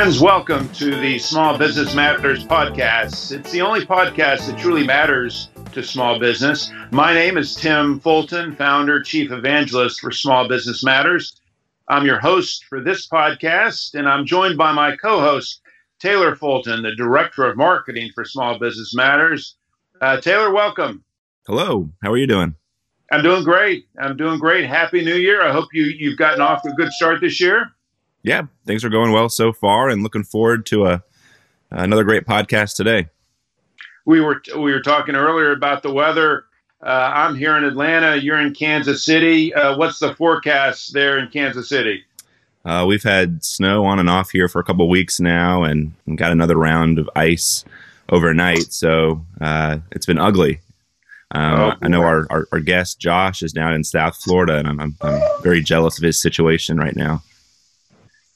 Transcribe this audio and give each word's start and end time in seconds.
Friends, 0.00 0.18
welcome 0.18 0.66
to 0.70 0.98
the 0.98 1.18
Small 1.18 1.58
Business 1.58 1.94
Matters 1.94 2.42
podcast. 2.42 3.32
It's 3.32 3.52
the 3.52 3.60
only 3.60 3.84
podcast 3.84 4.46
that 4.46 4.58
truly 4.58 4.82
matters 4.82 5.50
to 5.72 5.82
small 5.82 6.18
business. 6.18 6.72
My 6.90 7.12
name 7.12 7.36
is 7.36 7.54
Tim 7.54 8.00
Fulton, 8.00 8.56
founder, 8.56 9.02
chief 9.02 9.30
evangelist 9.30 10.00
for 10.00 10.10
Small 10.10 10.48
Business 10.48 10.82
Matters. 10.82 11.38
I'm 11.86 12.06
your 12.06 12.18
host 12.18 12.64
for 12.64 12.80
this 12.80 13.08
podcast, 13.08 13.92
and 13.92 14.08
I'm 14.08 14.24
joined 14.24 14.56
by 14.56 14.72
my 14.72 14.96
co 14.96 15.20
host, 15.20 15.60
Taylor 15.98 16.34
Fulton, 16.34 16.82
the 16.82 16.94
director 16.94 17.44
of 17.44 17.58
marketing 17.58 18.10
for 18.14 18.24
Small 18.24 18.58
Business 18.58 18.94
Matters. 18.94 19.56
Uh, 20.00 20.18
Taylor, 20.18 20.50
welcome. 20.50 21.04
Hello. 21.46 21.90
How 22.02 22.10
are 22.10 22.16
you 22.16 22.26
doing? 22.26 22.54
I'm 23.12 23.22
doing 23.22 23.44
great. 23.44 23.86
I'm 23.98 24.16
doing 24.16 24.38
great. 24.38 24.64
Happy 24.64 25.04
New 25.04 25.16
Year. 25.16 25.46
I 25.46 25.52
hope 25.52 25.68
you, 25.74 25.84
you've 25.84 26.16
gotten 26.16 26.40
off 26.40 26.62
to 26.62 26.70
a 26.70 26.74
good 26.74 26.90
start 26.90 27.20
this 27.20 27.38
year 27.38 27.74
yeah, 28.22 28.42
things 28.66 28.84
are 28.84 28.90
going 28.90 29.12
well 29.12 29.28
so 29.28 29.52
far, 29.52 29.88
and 29.88 30.02
looking 30.02 30.24
forward 30.24 30.66
to 30.66 30.86
a 30.86 31.02
another 31.70 32.04
great 32.04 32.26
podcast 32.26 32.76
today. 32.76 33.08
We 34.04 34.20
were 34.20 34.42
we 34.56 34.72
were 34.72 34.80
talking 34.80 35.14
earlier 35.14 35.52
about 35.52 35.82
the 35.82 35.92
weather. 35.92 36.44
Uh, 36.82 37.12
I'm 37.14 37.34
here 37.34 37.56
in 37.56 37.64
Atlanta. 37.64 38.16
You're 38.16 38.40
in 38.40 38.54
Kansas 38.54 39.04
City. 39.04 39.52
Uh, 39.52 39.76
what's 39.76 39.98
the 39.98 40.14
forecast 40.14 40.94
there 40.94 41.18
in 41.18 41.28
Kansas 41.28 41.68
City? 41.68 42.04
Uh, 42.64 42.84
we've 42.86 43.02
had 43.02 43.44
snow 43.44 43.84
on 43.84 43.98
and 43.98 44.08
off 44.08 44.30
here 44.30 44.48
for 44.48 44.60
a 44.60 44.64
couple 44.64 44.88
weeks 44.88 45.20
now, 45.20 45.62
and, 45.62 45.92
and, 46.06 46.18
got 46.18 46.30
another 46.30 46.56
round 46.56 46.98
of 46.98 47.08
ice 47.16 47.64
overnight. 48.10 48.72
So 48.72 49.24
uh, 49.40 49.78
it's 49.92 50.04
been 50.04 50.18
ugly. 50.18 50.60
Um, 51.32 51.60
oh, 51.60 51.72
I 51.80 51.88
know 51.88 52.02
our, 52.02 52.26
our, 52.28 52.48
our, 52.52 52.60
guest 52.60 52.98
Josh 52.98 53.42
is 53.42 53.52
down 53.52 53.72
in 53.72 53.84
South 53.84 54.16
Florida, 54.16 54.56
and 54.56 54.66
I'm, 54.66 54.80
I'm, 54.80 54.96
I'm 55.00 55.42
very 55.42 55.62
jealous 55.62 55.96
of 55.96 56.02
his 56.02 56.20
situation 56.20 56.76
right 56.76 56.96
now. 56.96 57.22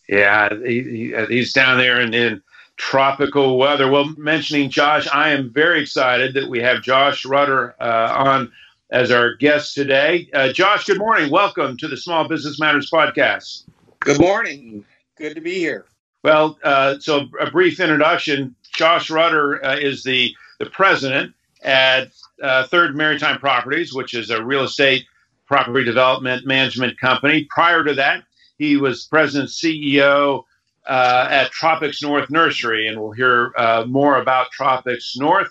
Yeah, 0.08 0.50
he, 0.64 0.82
he, 0.82 1.14
he's 1.28 1.52
down 1.52 1.78
there 1.78 2.00
in, 2.00 2.12
in 2.12 2.42
tropical 2.76 3.56
weather. 3.56 3.90
Well, 3.90 4.14
mentioning 4.16 4.70
Josh, 4.70 5.08
I 5.12 5.30
am 5.30 5.52
very 5.52 5.80
excited 5.80 6.34
that 6.34 6.48
we 6.48 6.60
have 6.60 6.82
Josh 6.82 7.24
Rutter 7.24 7.74
uh, 7.80 8.12
on 8.14 8.52
as 8.90 9.10
our 9.10 9.34
guest 9.34 9.74
today. 9.74 10.28
Uh, 10.32 10.52
Josh, 10.52 10.84
good 10.84 10.98
morning. 10.98 11.30
Welcome 11.30 11.76
to 11.78 11.88
the 11.88 11.96
Small 11.96 12.28
Business 12.28 12.60
Matters 12.60 12.90
podcast. 12.90 13.64
Good 14.00 14.20
morning. 14.20 14.84
Good 15.16 15.34
to 15.34 15.40
be 15.40 15.54
here. 15.54 15.86
Well, 16.22 16.58
uh, 16.62 16.98
so 16.98 17.26
a 17.40 17.50
brief 17.50 17.80
introduction. 17.80 18.54
Josh 18.74 19.10
Rutter 19.10 19.64
uh, 19.64 19.76
is 19.76 20.02
the, 20.04 20.34
the 20.58 20.66
president 20.66 21.34
at 21.62 22.08
uh, 22.42 22.66
Third 22.66 22.96
Maritime 22.96 23.38
Properties, 23.38 23.94
which 23.94 24.14
is 24.14 24.30
a 24.30 24.44
real 24.44 24.64
estate 24.64 25.06
property 25.46 25.84
development 25.84 26.46
management 26.46 26.98
company. 26.98 27.46
Prior 27.50 27.84
to 27.84 27.94
that, 27.94 28.24
he 28.58 28.76
was 28.76 29.06
president 29.06 29.50
CEO 29.50 30.44
uh, 30.86 31.26
at 31.30 31.50
Tropics 31.50 32.02
North 32.02 32.30
Nursery, 32.30 32.86
and 32.86 33.00
we'll 33.00 33.12
hear 33.12 33.52
uh, 33.56 33.84
more 33.86 34.20
about 34.20 34.50
Tropics 34.50 35.16
North. 35.16 35.48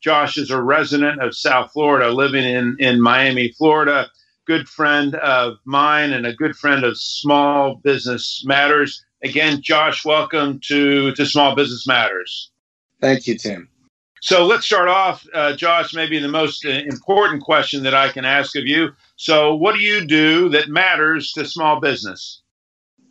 Josh 0.00 0.36
is 0.36 0.50
a 0.50 0.62
resident 0.62 1.22
of 1.22 1.36
South 1.36 1.72
Florida, 1.72 2.10
living 2.10 2.44
in, 2.44 2.76
in 2.78 3.00
Miami, 3.00 3.52
Florida. 3.52 4.08
Good 4.46 4.68
friend 4.68 5.16
of 5.16 5.56
mine 5.64 6.12
and 6.12 6.24
a 6.26 6.32
good 6.32 6.56
friend 6.56 6.84
of 6.84 6.96
Small 6.96 7.76
Business 7.76 8.44
Matters. 8.46 9.04
Again, 9.24 9.60
Josh, 9.60 10.04
welcome 10.04 10.60
to, 10.66 11.12
to 11.12 11.26
Small 11.26 11.56
Business 11.56 11.86
Matters. 11.86 12.50
Thank 13.00 13.26
you, 13.26 13.36
Tim. 13.36 13.68
So 14.22 14.46
let's 14.46 14.64
start 14.64 14.88
off, 14.88 15.26
uh, 15.34 15.56
Josh, 15.56 15.94
maybe 15.94 16.18
the 16.18 16.28
most 16.28 16.64
uh, 16.64 16.70
important 16.70 17.42
question 17.42 17.82
that 17.82 17.94
I 17.94 18.08
can 18.08 18.24
ask 18.24 18.56
of 18.56 18.64
you. 18.66 18.90
So, 19.16 19.54
what 19.54 19.74
do 19.74 19.80
you 19.80 20.06
do 20.06 20.48
that 20.50 20.68
matters 20.68 21.32
to 21.32 21.44
small 21.44 21.80
business? 21.80 22.42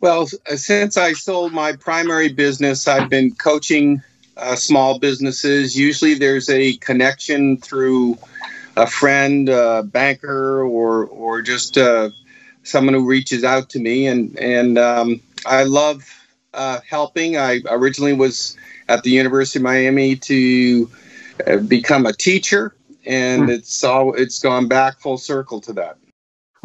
Well, 0.00 0.26
since 0.26 0.96
I 0.96 1.12
sold 1.14 1.52
my 1.52 1.72
primary 1.72 2.32
business, 2.32 2.86
I've 2.86 3.08
been 3.08 3.34
coaching 3.34 4.02
uh, 4.36 4.54
small 4.54 4.98
businesses. 4.98 5.76
Usually 5.76 6.14
there's 6.14 6.50
a 6.50 6.76
connection 6.76 7.56
through 7.56 8.18
a 8.76 8.86
friend, 8.86 9.48
a 9.48 9.82
banker, 9.82 10.62
or, 10.62 11.06
or 11.06 11.40
just 11.40 11.78
uh, 11.78 12.10
someone 12.62 12.94
who 12.94 13.06
reaches 13.06 13.42
out 13.42 13.70
to 13.70 13.78
me. 13.78 14.06
And, 14.06 14.38
and 14.38 14.78
um, 14.78 15.20
I 15.46 15.62
love 15.62 16.04
uh, 16.52 16.80
helping. 16.88 17.36
I 17.38 17.60
originally 17.68 18.12
was 18.12 18.56
at 18.88 19.02
the 19.02 19.10
University 19.10 19.58
of 19.58 19.62
Miami 19.62 20.16
to 20.16 20.90
uh, 21.46 21.56
become 21.58 22.06
a 22.06 22.12
teacher, 22.12 22.74
and 23.04 23.44
hmm. 23.44 23.50
it's 23.50 23.84
all 23.84 24.14
it's 24.14 24.38
gone 24.40 24.68
back 24.68 25.00
full 25.00 25.18
circle 25.18 25.60
to 25.62 25.72
that. 25.74 25.98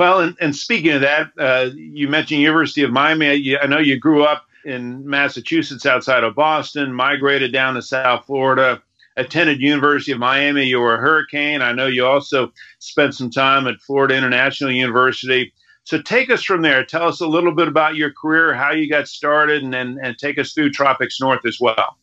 Well, 0.02 0.22
and, 0.22 0.36
and 0.42 0.56
speaking 0.56 0.94
of 0.94 1.02
that, 1.02 1.30
uh, 1.38 1.70
you 1.76 2.08
mentioned 2.08 2.42
University 2.42 2.82
of 2.82 2.90
Miami. 2.90 3.56
I 3.56 3.68
know 3.68 3.78
you 3.78 4.00
grew 4.00 4.24
up 4.24 4.48
in 4.66 5.08
Massachusetts 5.08 5.86
outside 5.86 6.24
of 6.24 6.34
Boston, 6.34 6.92
migrated 6.92 7.54
down 7.54 7.76
to 7.76 7.84
South 7.84 8.26
Florida, 8.26 8.82
attended 9.16 9.62
University 9.62 10.12
of 10.12 10.18
Miami. 10.18 10.64
You 10.64 10.80
were 10.80 10.96
a 10.96 11.00
Hurricane. 11.00 11.62
I 11.62 11.74
know 11.74 11.86
you 11.86 12.04
also 12.04 12.52
spent 12.80 13.14
some 13.14 13.30
time 13.30 13.68
at 13.68 13.80
Florida 13.80 14.18
International 14.18 14.72
University. 14.72 15.54
So 15.84 16.02
take 16.02 16.32
us 16.32 16.42
from 16.42 16.64
there. 16.64 16.84
Tell 16.84 17.08
us 17.08 17.22
a 17.22 17.28
little 17.28 17.54
bit 17.54 17.68
about 17.68 17.96
your 17.96 18.12
career, 18.12 18.56
how 18.56 18.72
you 18.72 18.90
got 18.90 19.08
started, 19.08 19.62
and, 19.62 19.76
and, 19.76 20.00
and 20.02 20.18
take 20.18 20.40
us 20.40 20.54
through 20.54 20.72
Tropics 20.72 21.22
North 21.22 21.46
as 21.46 21.60
well. 21.62 21.96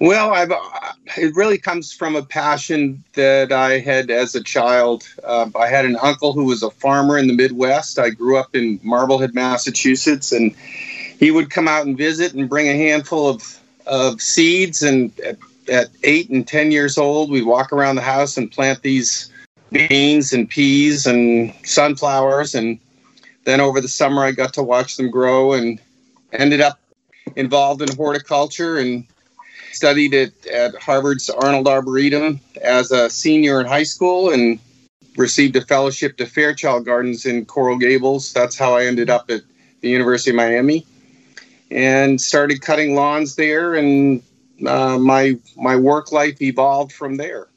Well, 0.00 0.32
I've, 0.32 0.50
it 1.18 1.36
really 1.36 1.58
comes 1.58 1.92
from 1.92 2.16
a 2.16 2.22
passion 2.22 3.04
that 3.12 3.52
I 3.52 3.80
had 3.80 4.10
as 4.10 4.34
a 4.34 4.42
child. 4.42 5.06
Uh, 5.22 5.50
I 5.54 5.66
had 5.66 5.84
an 5.84 5.96
uncle 6.00 6.32
who 6.32 6.44
was 6.44 6.62
a 6.62 6.70
farmer 6.70 7.18
in 7.18 7.26
the 7.26 7.34
Midwest. 7.34 7.98
I 7.98 8.08
grew 8.08 8.38
up 8.38 8.56
in 8.56 8.80
Marblehead, 8.82 9.34
Massachusetts, 9.34 10.32
and 10.32 10.56
he 11.18 11.30
would 11.30 11.50
come 11.50 11.68
out 11.68 11.84
and 11.84 11.98
visit 11.98 12.32
and 12.32 12.48
bring 12.48 12.66
a 12.66 12.72
handful 12.72 13.28
of, 13.28 13.60
of 13.86 14.22
seeds. 14.22 14.82
And 14.82 15.12
at, 15.20 15.36
at 15.70 15.90
eight 16.02 16.30
and 16.30 16.48
10 16.48 16.72
years 16.72 16.96
old, 16.96 17.30
we'd 17.30 17.44
walk 17.44 17.70
around 17.70 17.96
the 17.96 18.02
house 18.02 18.38
and 18.38 18.50
plant 18.50 18.80
these 18.80 19.30
beans 19.70 20.32
and 20.32 20.48
peas 20.48 21.04
and 21.04 21.52
sunflowers. 21.62 22.54
And 22.54 22.78
then 23.44 23.60
over 23.60 23.82
the 23.82 23.88
summer, 23.88 24.24
I 24.24 24.32
got 24.32 24.54
to 24.54 24.62
watch 24.62 24.96
them 24.96 25.10
grow 25.10 25.52
and 25.52 25.78
ended 26.32 26.62
up 26.62 26.80
involved 27.36 27.82
in 27.82 27.94
horticulture 27.94 28.78
and 28.78 29.06
studied 29.72 30.14
at, 30.14 30.46
at 30.46 30.74
Harvard's 30.76 31.30
Arnold 31.30 31.68
Arboretum 31.68 32.40
as 32.62 32.90
a 32.90 33.08
senior 33.10 33.60
in 33.60 33.66
high 33.66 33.82
school 33.82 34.30
and 34.30 34.58
received 35.16 35.56
a 35.56 35.60
fellowship 35.60 36.16
to 36.18 36.26
Fairchild 36.26 36.84
Gardens 36.84 37.26
in 37.26 37.44
Coral 37.44 37.78
Gables. 37.78 38.32
That's 38.32 38.56
how 38.58 38.76
I 38.76 38.84
ended 38.84 39.10
up 39.10 39.30
at 39.30 39.42
the 39.80 39.88
University 39.88 40.30
of 40.30 40.36
Miami 40.36 40.86
and 41.70 42.20
started 42.20 42.60
cutting 42.60 42.94
lawns 42.94 43.36
there 43.36 43.74
and 43.74 44.22
uh, 44.66 44.98
my 44.98 45.38
my 45.56 45.76
work 45.76 46.12
life 46.12 46.40
evolved 46.42 46.92
from 46.92 47.16
there. 47.16 47.48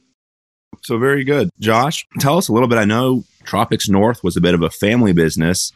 So 0.81 0.97
very 0.97 1.23
good. 1.23 1.49
Josh, 1.59 2.05
tell 2.19 2.37
us 2.37 2.47
a 2.47 2.53
little 2.53 2.67
bit. 2.67 2.77
I 2.77 2.85
know 2.85 3.23
Tropics 3.43 3.89
North 3.89 4.23
was 4.23 4.37
a 4.37 4.41
bit 4.41 4.53
of 4.53 4.61
a 4.61 4.69
family 4.69 5.13
business. 5.13 5.71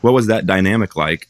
What 0.00 0.12
was 0.12 0.26
that 0.26 0.46
dynamic 0.46 0.96
like? 0.96 1.28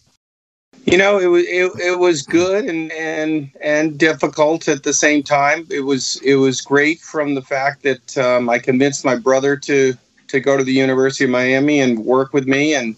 You 0.84 0.98
know, 0.98 1.18
it 1.18 1.26
was 1.26 1.44
it, 1.44 1.72
it 1.80 1.98
was 1.98 2.22
good 2.22 2.64
and 2.64 2.90
and 2.92 3.50
and 3.60 3.98
difficult 3.98 4.68
at 4.68 4.82
the 4.82 4.92
same 4.92 5.22
time. 5.22 5.66
It 5.70 5.80
was 5.80 6.20
it 6.24 6.34
was 6.34 6.60
great 6.60 7.00
from 7.00 7.34
the 7.34 7.42
fact 7.42 7.82
that 7.84 8.18
um, 8.18 8.50
I 8.50 8.58
convinced 8.58 9.04
my 9.04 9.16
brother 9.16 9.56
to 9.56 9.94
to 10.28 10.40
go 10.40 10.56
to 10.56 10.64
the 10.64 10.72
University 10.72 11.24
of 11.24 11.30
Miami 11.30 11.80
and 11.80 12.04
work 12.04 12.32
with 12.32 12.46
me, 12.46 12.74
and 12.74 12.96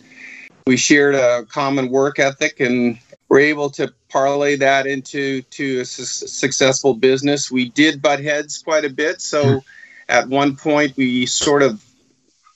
we 0.67 0.77
shared 0.77 1.15
a 1.15 1.45
common 1.45 1.91
work 1.91 2.19
ethic, 2.19 2.59
and 2.61 2.99
were 3.29 3.41
able 3.41 3.69
to 3.71 3.93
parlay 4.09 4.57
that 4.57 4.87
into 4.87 5.43
to 5.43 5.81
a 5.81 5.85
su- 5.85 6.27
successful 6.27 6.95
business. 6.95 7.51
We 7.51 7.69
did 7.69 8.01
butt 8.01 8.21
heads 8.21 8.63
quite 8.63 8.85
a 8.85 8.91
bit, 8.91 9.21
so 9.21 9.63
at 10.09 10.29
one 10.29 10.57
point 10.57 10.97
we 10.97 11.27
sort 11.27 11.63
of 11.63 11.85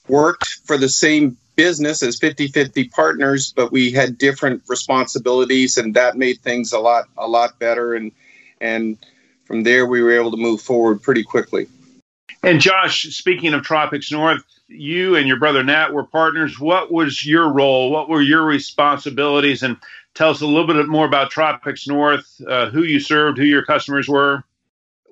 worked 0.07 0.59
for 0.63 0.77
the 0.77 0.89
same 0.89 1.37
business 1.59 2.01
as 2.03 2.17
50-50 2.17 2.89
partners 2.89 3.51
but 3.53 3.69
we 3.69 3.91
had 3.91 4.17
different 4.17 4.63
responsibilities 4.69 5.75
and 5.75 5.93
that 5.93 6.15
made 6.15 6.39
things 6.39 6.71
a 6.71 6.79
lot 6.79 7.09
a 7.17 7.27
lot 7.27 7.59
better. 7.59 7.95
And 7.95 8.13
and 8.61 8.97
from 9.43 9.63
there 9.63 9.85
we 9.85 10.01
were 10.01 10.17
able 10.17 10.31
to 10.31 10.37
move 10.37 10.61
forward 10.61 11.03
pretty 11.03 11.23
quickly. 11.23 11.67
And 12.43 12.61
josh 12.61 13.13
speaking 13.13 13.53
of 13.53 13.63
tropics 13.63 14.09
north 14.09 14.41
you 14.69 15.17
and 15.17 15.27
your 15.27 15.37
brother 15.37 15.61
nat 15.61 15.91
were 15.93 16.05
partners. 16.05 16.57
What 16.57 16.93
was 16.93 17.25
your 17.25 17.51
role? 17.51 17.91
What 17.91 18.07
were 18.07 18.21
your 18.21 18.45
responsibilities? 18.45 19.61
And 19.61 19.75
tell 20.13 20.29
us 20.29 20.39
a 20.39 20.45
little 20.45 20.67
bit 20.67 20.87
more 20.87 21.05
about 21.05 21.29
tropics 21.29 21.89
north 21.89 22.39
uh, 22.47 22.69
who 22.69 22.83
you 22.83 23.01
served 23.01 23.37
who 23.37 23.43
your 23.43 23.65
customers 23.65 24.07
were 24.07 24.45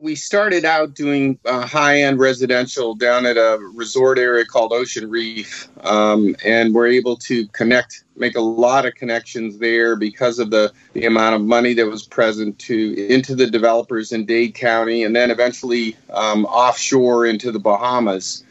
we 0.01 0.15
started 0.15 0.65
out 0.65 0.93
doing 0.93 1.39
uh, 1.45 1.65
high-end 1.65 2.19
residential 2.19 2.95
down 2.95 3.25
at 3.25 3.37
a 3.37 3.57
resort 3.73 4.19
area 4.19 4.45
called 4.45 4.71
Ocean 4.71 5.09
Reef, 5.09 5.67
um, 5.83 6.35
and 6.43 6.73
we're 6.73 6.87
able 6.87 7.15
to 7.17 7.47
connect, 7.47 8.03
make 8.15 8.35
a 8.35 8.41
lot 8.41 8.85
of 8.85 8.95
connections 8.95 9.57
there 9.57 9.95
because 9.95 10.39
of 10.39 10.51
the 10.51 10.71
the 10.93 11.05
amount 11.05 11.35
of 11.35 11.41
money 11.41 11.73
that 11.73 11.87
was 11.87 12.05
present 12.05 12.57
to 12.59 13.07
into 13.07 13.35
the 13.35 13.47
developers 13.47 14.11
in 14.11 14.25
Dade 14.25 14.53
County, 14.53 15.03
and 15.03 15.15
then 15.15 15.31
eventually 15.31 15.95
um, 16.11 16.45
offshore 16.45 17.25
into 17.25 17.51
the 17.51 17.59
Bahamas. 17.59 18.43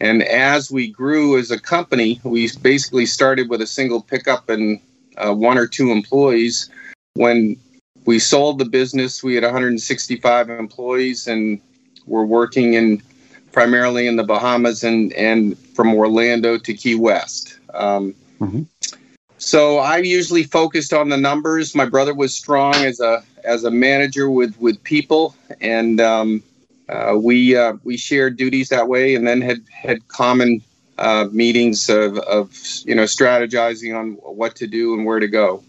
And 0.00 0.22
as 0.24 0.70
we 0.70 0.88
grew 0.88 1.38
as 1.38 1.50
a 1.50 1.60
company, 1.60 2.20
we 2.24 2.50
basically 2.60 3.06
started 3.06 3.48
with 3.48 3.62
a 3.62 3.66
single 3.66 4.02
pickup 4.02 4.48
and 4.48 4.80
uh, 5.16 5.32
one 5.32 5.58
or 5.58 5.66
two 5.66 5.92
employees. 5.92 6.68
When 7.14 7.56
we 8.04 8.18
sold 8.18 8.58
the 8.58 8.64
business. 8.64 9.22
We 9.22 9.34
had 9.34 9.44
165 9.44 10.50
employees, 10.50 11.26
and 11.26 11.60
we're 12.06 12.24
working 12.24 12.74
in 12.74 13.02
primarily 13.52 14.06
in 14.06 14.16
the 14.16 14.24
Bahamas 14.24 14.82
and 14.82 15.12
and 15.12 15.58
from 15.58 15.94
Orlando 15.94 16.58
to 16.58 16.74
Key 16.74 16.94
West. 16.94 17.58
Um, 17.74 18.14
mm-hmm. 18.40 18.62
So 19.38 19.78
I 19.78 19.98
usually 19.98 20.44
focused 20.44 20.92
on 20.92 21.08
the 21.08 21.16
numbers. 21.16 21.74
My 21.74 21.86
brother 21.86 22.14
was 22.14 22.34
strong 22.34 22.74
as 22.74 23.00
a 23.00 23.22
as 23.44 23.64
a 23.64 23.70
manager 23.70 24.30
with 24.30 24.56
with 24.60 24.82
people, 24.84 25.34
and 25.60 26.00
um, 26.00 26.42
uh, 26.88 27.16
we 27.20 27.56
uh, 27.56 27.74
we 27.84 27.96
shared 27.96 28.36
duties 28.36 28.68
that 28.68 28.88
way, 28.88 29.14
and 29.14 29.26
then 29.26 29.40
had 29.40 29.62
had 29.70 30.06
common 30.08 30.62
uh, 30.98 31.26
meetings 31.32 31.88
of, 31.88 32.18
of 32.18 32.56
you 32.84 32.94
know 32.94 33.04
strategizing 33.04 33.98
on 33.98 34.12
what 34.12 34.54
to 34.56 34.66
do 34.66 34.94
and 34.94 35.04
where 35.04 35.18
to 35.18 35.28
go. 35.28 35.62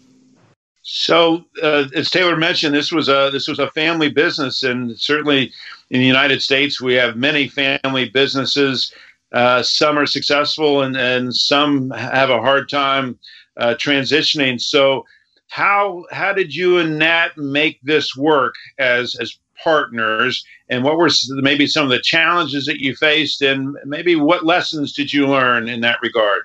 So, 0.86 1.46
uh, 1.62 1.86
as 1.96 2.10
Taylor 2.10 2.36
mentioned, 2.36 2.74
this 2.74 2.92
was 2.92 3.08
a 3.08 3.30
this 3.32 3.48
was 3.48 3.58
a 3.58 3.70
family 3.70 4.10
business, 4.10 4.62
and 4.62 4.98
certainly 5.00 5.50
in 5.88 6.00
the 6.00 6.06
United 6.06 6.42
States, 6.42 6.78
we 6.78 6.92
have 6.92 7.16
many 7.16 7.48
family 7.48 8.10
businesses. 8.10 8.92
Uh, 9.32 9.62
some 9.62 9.98
are 9.98 10.04
successful, 10.04 10.82
and, 10.82 10.94
and 10.94 11.34
some 11.34 11.90
have 11.92 12.28
a 12.28 12.40
hard 12.40 12.68
time 12.68 13.18
uh, 13.56 13.74
transitioning. 13.78 14.60
So, 14.60 15.06
how 15.48 16.04
how 16.10 16.34
did 16.34 16.54
you 16.54 16.76
and 16.76 16.98
Nat 16.98 17.30
make 17.38 17.80
this 17.82 18.14
work 18.14 18.54
as 18.78 19.14
as 19.14 19.38
partners, 19.62 20.44
and 20.68 20.84
what 20.84 20.98
were 20.98 21.10
maybe 21.30 21.66
some 21.66 21.84
of 21.84 21.90
the 21.90 22.00
challenges 22.02 22.66
that 22.66 22.80
you 22.80 22.94
faced, 22.94 23.40
and 23.40 23.74
maybe 23.86 24.16
what 24.16 24.44
lessons 24.44 24.92
did 24.92 25.14
you 25.14 25.26
learn 25.28 25.66
in 25.66 25.80
that 25.80 26.02
regard? 26.02 26.42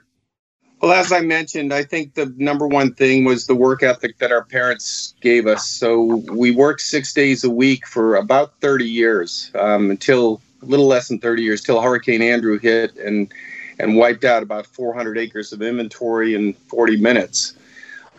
Well, 0.81 0.93
as 0.93 1.11
I 1.11 1.19
mentioned, 1.19 1.73
I 1.73 1.83
think 1.83 2.13
the 2.13 2.33
number 2.37 2.65
one 2.65 2.93
thing 2.93 3.25
was 3.25 3.47
the 3.47 3.55
work 3.55 3.83
ethic 3.83 4.17
that 4.19 4.31
our 4.31 4.45
parents 4.45 5.13
gave 5.19 5.45
us. 5.45 5.67
So 5.67 6.23
we 6.31 6.51
worked 6.51 6.81
six 6.81 7.13
days 7.13 7.43
a 7.43 7.49
week 7.49 7.85
for 7.85 8.15
about 8.15 8.53
30 8.61 8.85
years 8.85 9.51
um, 9.55 9.91
until 9.91 10.41
a 10.61 10.65
little 10.65 10.87
less 10.87 11.09
than 11.09 11.19
30 11.19 11.43
years 11.43 11.61
till 11.61 11.81
Hurricane 11.81 12.21
Andrew 12.21 12.57
hit 12.57 12.95
and 12.97 13.31
and 13.77 13.95
wiped 13.95 14.25
out 14.25 14.43
about 14.43 14.65
400 14.67 15.17
acres 15.17 15.53
of 15.53 15.61
inventory 15.61 16.35
in 16.35 16.53
40 16.53 16.97
minutes. 16.97 17.53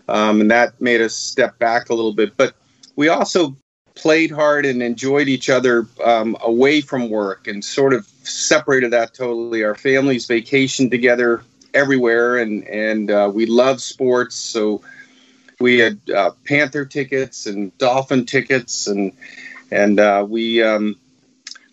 Um, 0.08 0.40
and 0.40 0.50
that 0.50 0.80
made 0.80 1.02
us 1.02 1.14
step 1.14 1.58
back 1.58 1.90
a 1.90 1.94
little 1.94 2.14
bit. 2.14 2.34
But 2.36 2.54
we 2.96 3.08
also 3.08 3.54
played 3.94 4.30
hard 4.30 4.64
and 4.64 4.82
enjoyed 4.82 5.28
each 5.28 5.50
other 5.50 5.86
um, 6.02 6.34
away 6.40 6.80
from 6.80 7.10
work 7.10 7.46
and 7.46 7.62
sort 7.62 7.92
of 7.92 8.06
separated 8.22 8.90
that 8.92 9.12
totally. 9.12 9.62
Our 9.62 9.74
families 9.74 10.26
vacationed 10.26 10.90
together 10.90 11.42
everywhere, 11.74 12.38
and 12.38 12.66
and 12.66 13.10
uh, 13.10 13.30
we 13.32 13.46
love 13.46 13.80
sports. 13.80 14.36
So 14.36 14.82
we 15.60 15.78
had 15.78 15.98
uh, 16.10 16.32
Panther 16.44 16.84
tickets 16.84 17.46
and 17.46 17.76
Dolphin 17.78 18.26
tickets, 18.26 18.86
and 18.86 19.12
and 19.70 20.00
uh, 20.00 20.26
we 20.28 20.62
um, 20.62 20.96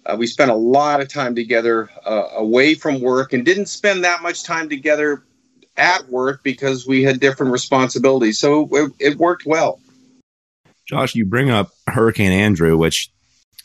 uh, 0.05 0.15
we 0.17 0.27
spent 0.27 0.51
a 0.51 0.55
lot 0.55 1.01
of 1.01 1.07
time 1.07 1.35
together 1.35 1.89
uh, 2.05 2.29
away 2.35 2.75
from 2.75 3.01
work, 3.01 3.33
and 3.33 3.45
didn't 3.45 3.67
spend 3.67 4.03
that 4.03 4.21
much 4.21 4.43
time 4.43 4.69
together 4.69 5.23
at 5.77 6.07
work 6.09 6.43
because 6.43 6.87
we 6.87 7.03
had 7.03 7.19
different 7.19 7.51
responsibilities. 7.51 8.39
So 8.39 8.67
it, 8.71 8.91
it 8.99 9.17
worked 9.17 9.45
well. 9.45 9.79
Josh, 10.87 11.15
you 11.15 11.25
bring 11.25 11.49
up 11.49 11.71
Hurricane 11.87 12.31
Andrew, 12.31 12.77
which 12.77 13.11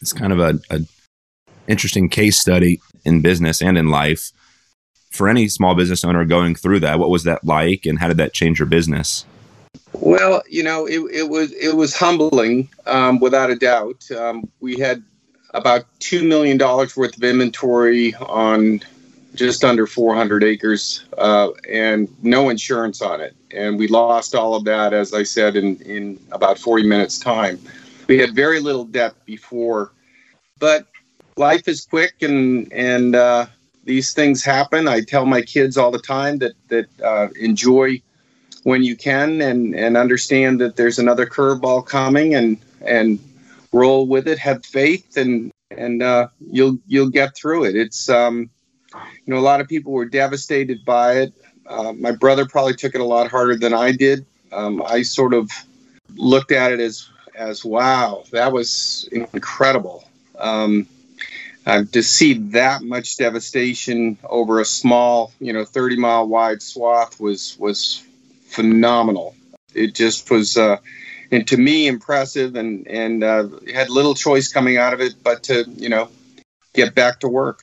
is 0.00 0.12
kind 0.12 0.32
of 0.32 0.38
a, 0.40 0.61
a 0.70 0.81
interesting 1.69 2.08
case 2.08 2.40
study 2.40 2.81
in 3.05 3.23
business 3.23 3.62
and 3.62 3.79
in 3.79 3.88
life 3.88 4.32
for 5.12 5.28
any 5.28 5.46
small 5.46 5.74
business 5.74 6.04
owner 6.04 6.24
going 6.24 6.54
through 6.54 6.80
that, 6.80 6.98
what 6.98 7.10
was 7.10 7.24
that 7.24 7.44
like, 7.44 7.86
and 7.86 7.98
how 7.98 8.08
did 8.08 8.16
that 8.16 8.32
change 8.32 8.58
your 8.58 8.66
business? 8.66 9.24
Well, 9.92 10.42
you 10.48 10.62
know, 10.62 10.86
it, 10.86 11.00
it 11.12 11.28
was 11.28 11.52
it 11.52 11.76
was 11.76 11.94
humbling, 11.94 12.68
um, 12.86 13.20
without 13.20 13.50
a 13.50 13.56
doubt. 13.56 14.10
Um, 14.10 14.48
we 14.60 14.78
had 14.78 15.02
about 15.50 15.84
two 16.00 16.26
million 16.26 16.56
dollars 16.56 16.96
worth 16.96 17.16
of 17.16 17.22
inventory 17.22 18.14
on 18.14 18.80
just 19.34 19.64
under 19.64 19.86
400 19.86 20.44
acres, 20.44 21.04
uh, 21.16 21.50
and 21.68 22.14
no 22.22 22.50
insurance 22.50 23.00
on 23.00 23.20
it, 23.20 23.34
and 23.50 23.78
we 23.78 23.88
lost 23.88 24.34
all 24.34 24.54
of 24.54 24.64
that, 24.64 24.92
as 24.92 25.12
I 25.14 25.22
said, 25.22 25.56
in 25.56 25.76
in 25.82 26.18
about 26.32 26.58
40 26.58 26.86
minutes 26.86 27.18
time. 27.18 27.60
We 28.08 28.18
had 28.18 28.34
very 28.34 28.60
little 28.60 28.84
debt 28.84 29.14
before, 29.26 29.92
but 30.58 30.86
life 31.36 31.68
is 31.68 31.84
quick, 31.84 32.14
and 32.22 32.72
and 32.72 33.14
uh, 33.14 33.46
these 33.84 34.12
things 34.12 34.44
happen. 34.44 34.88
I 34.88 35.00
tell 35.00 35.26
my 35.26 35.43
kids 35.43 35.76
all 35.76 35.90
the 35.90 35.99
time 35.99 36.38
that 36.38 36.52
that 36.69 36.87
uh, 37.02 37.29
enjoy 37.40 38.00
when 38.64 38.82
you 38.82 38.96
can 38.96 39.40
and 39.40 39.75
and 39.75 39.96
understand 39.96 40.61
that 40.61 40.76
there's 40.76 40.99
another 40.99 41.26
curveball 41.26 41.87
coming 41.87 42.34
and 42.34 42.58
and 42.81 43.19
roll 43.73 44.06
with 44.06 44.29
it. 44.29 44.38
Have 44.38 44.64
faith 44.64 45.17
and 45.17 45.50
and 45.70 46.02
uh, 46.02 46.29
you'll 46.50 46.79
you'll 46.87 47.11
get 47.11 47.37
through 47.37 47.64
it. 47.64 47.76
It's 47.76 48.08
um, 48.08 48.50
you 48.94 49.34
know 49.34 49.38
a 49.38 49.40
lot 49.40 49.61
of 49.61 49.69
people 49.69 49.93
were 49.93 50.05
devastated 50.06 50.84
by 50.84 51.14
it. 51.14 51.32
Uh, 51.67 51.93
my 51.93 52.12
brother 52.12 52.46
probably 52.46 52.75
took 52.75 52.94
it 52.94 53.00
a 53.00 53.05
lot 53.05 53.31
harder 53.31 53.56
than 53.56 53.73
I 53.73 53.93
did. 53.93 54.26
Um, 54.52 54.82
I 54.82 55.02
sort 55.02 55.32
of 55.32 55.50
looked 56.14 56.52
at 56.52 56.73
it 56.73 56.81
as 56.81 57.08
as 57.34 57.64
wow, 57.64 58.25
that 58.31 58.52
was 58.52 59.08
incredible. 59.12 60.05
Um, 60.38 60.87
uh, 61.66 61.84
to 61.92 62.02
see 62.02 62.34
that 62.34 62.82
much 62.82 63.16
devastation 63.16 64.18
over 64.24 64.60
a 64.60 64.64
small, 64.64 65.32
you 65.38 65.52
know, 65.52 65.64
30 65.64 65.96
mile 65.96 66.26
wide 66.26 66.62
swath 66.62 67.20
was 67.20 67.56
was 67.58 68.02
phenomenal. 68.46 69.34
It 69.74 69.94
just 69.94 70.30
was, 70.30 70.56
uh, 70.56 70.78
and 71.30 71.46
to 71.48 71.56
me, 71.56 71.86
impressive, 71.86 72.56
and 72.56 72.86
and 72.88 73.22
uh, 73.22 73.48
had 73.72 73.90
little 73.90 74.14
choice 74.14 74.52
coming 74.52 74.76
out 74.76 74.92
of 74.92 75.00
it, 75.00 75.14
but 75.22 75.44
to 75.44 75.64
you 75.76 75.88
know, 75.88 76.08
get 76.74 76.94
back 76.94 77.20
to 77.20 77.28
work. 77.28 77.62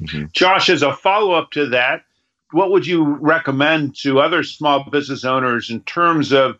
Mm-hmm. 0.00 0.26
Josh, 0.32 0.68
as 0.68 0.82
a 0.82 0.92
follow 0.92 1.32
up 1.32 1.52
to 1.52 1.68
that, 1.70 2.02
what 2.50 2.70
would 2.70 2.86
you 2.86 3.04
recommend 3.04 3.96
to 4.02 4.20
other 4.20 4.42
small 4.42 4.88
business 4.90 5.24
owners 5.24 5.70
in 5.70 5.80
terms 5.82 6.32
of 6.32 6.58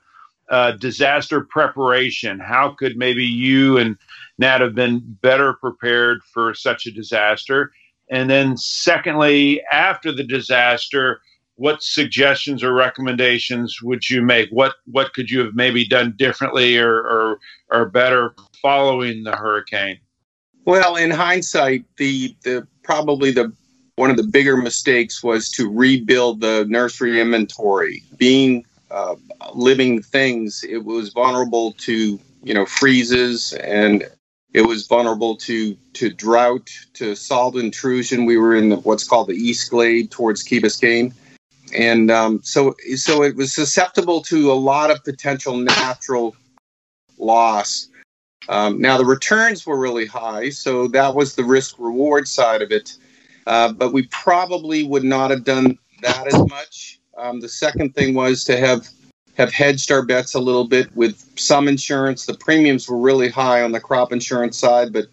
uh, 0.49 0.73
disaster 0.73 1.41
preparation? 1.41 2.39
How 2.39 2.71
could 2.71 2.97
maybe 2.97 3.25
you 3.25 3.79
and 3.79 3.97
Nat 4.39 4.61
have 4.61 4.75
been 4.75 5.01
better 5.23 5.55
prepared 5.55 6.23
for 6.25 6.55
such 6.55 6.87
a 6.87 6.91
disaster? 6.91 7.73
And 8.11 8.29
then, 8.29 8.57
secondly, 8.57 9.63
after 9.73 10.13
the 10.13 10.25
disaster, 10.25 11.21
what 11.57 11.83
suggestions 11.83 12.63
or 12.63 12.75
recommendations 12.75 13.81
would 13.83 14.09
you 14.11 14.23
make? 14.23 14.51
What 14.51 14.75
what 14.87 15.13
could 15.15 15.31
you 15.31 15.41
have 15.41 15.55
maybe 15.55 15.87
done 15.87 16.15
differently 16.17 16.77
or 16.79 16.97
or, 16.97 17.39
or 17.71 17.87
better 17.87 18.35
following 18.61 19.23
the 19.23 19.37
hurricane? 19.37 19.99
Well, 20.65 20.97
in 20.97 21.11
hindsight, 21.11 21.85
the 21.97 22.37
the 22.43 22.67
probably 22.83 23.31
the 23.31 23.53
one 23.97 24.11
of 24.11 24.17
the 24.17 24.25
bigger 24.25 24.57
mistakes 24.57 25.23
was 25.23 25.49
to 25.51 25.71
rebuild 25.71 26.41
the 26.41 26.67
nursery 26.69 27.21
inventory. 27.21 28.03
Being 28.17 28.65
uh, 28.91 29.15
living 29.55 30.03
things, 30.03 30.65
it 30.69 30.85
was 30.85 31.13
vulnerable 31.13 31.73
to 31.73 32.19
you 32.43 32.55
know 32.55 32.67
freezes 32.67 33.53
and 33.55 34.05
it 34.55 34.63
was 34.63 34.87
vulnerable 34.87 35.37
to 35.37 35.77
to 35.95 36.11
drought, 36.11 36.71
to 36.95 37.15
salt 37.15 37.57
intrusion. 37.57 38.25
We 38.25 38.39
were 38.39 38.55
in 38.55 38.71
what's 38.83 39.07
called 39.07 39.29
the 39.29 39.35
East 39.35 39.71
Glade 39.71 40.11
towards 40.11 40.43
Key 40.43 40.61
Biscayne, 40.61 41.13
and 41.77 42.11
um, 42.11 42.41
so 42.43 42.75
so 42.95 43.25
it 43.25 43.37
was 43.37 43.53
susceptible 43.53 44.23
to 44.23 44.53
a 44.53 44.55
lot 44.55 44.91
of 44.91 45.05
potential 45.05 45.57
natural 45.57 46.37
loss. 47.19 47.89
Um, 48.49 48.81
now 48.81 48.97
the 48.97 49.05
returns 49.05 49.67
were 49.67 49.79
really 49.79 50.07
high, 50.07 50.51
so 50.51 50.87
that 50.89 51.15
was 51.15 51.35
the 51.35 51.45
risk 51.45 51.77
reward 51.79 52.29
side 52.29 52.63
of 52.63 52.71
it. 52.71 52.97
Uh, 53.47 53.73
but 53.73 53.93
we 53.93 54.07
probably 54.07 54.85
would 54.85 55.05
not 55.05 55.31
have 55.31 55.45
done 55.45 55.79
that 56.03 56.27
as 56.27 56.39
much. 56.49 57.01
Um, 57.17 57.41
the 57.41 57.49
second 57.49 57.95
thing 57.95 58.15
was 58.15 58.45
to 58.45 58.57
have 58.57 58.89
have 59.35 59.53
hedged 59.53 59.91
our 59.91 60.03
bets 60.03 60.35
a 60.35 60.41
little 60.41 60.67
bit 60.67 60.95
with 60.97 61.25
some 61.39 61.69
insurance. 61.69 62.27
The 62.27 62.35
premiums 62.35 62.89
were 62.89 62.99
really 62.99 63.29
high 63.29 63.63
on 63.63 63.73
the 63.73 63.81
crop 63.81 64.13
insurance 64.13 64.59
side, 64.59 64.93
but 64.93 65.07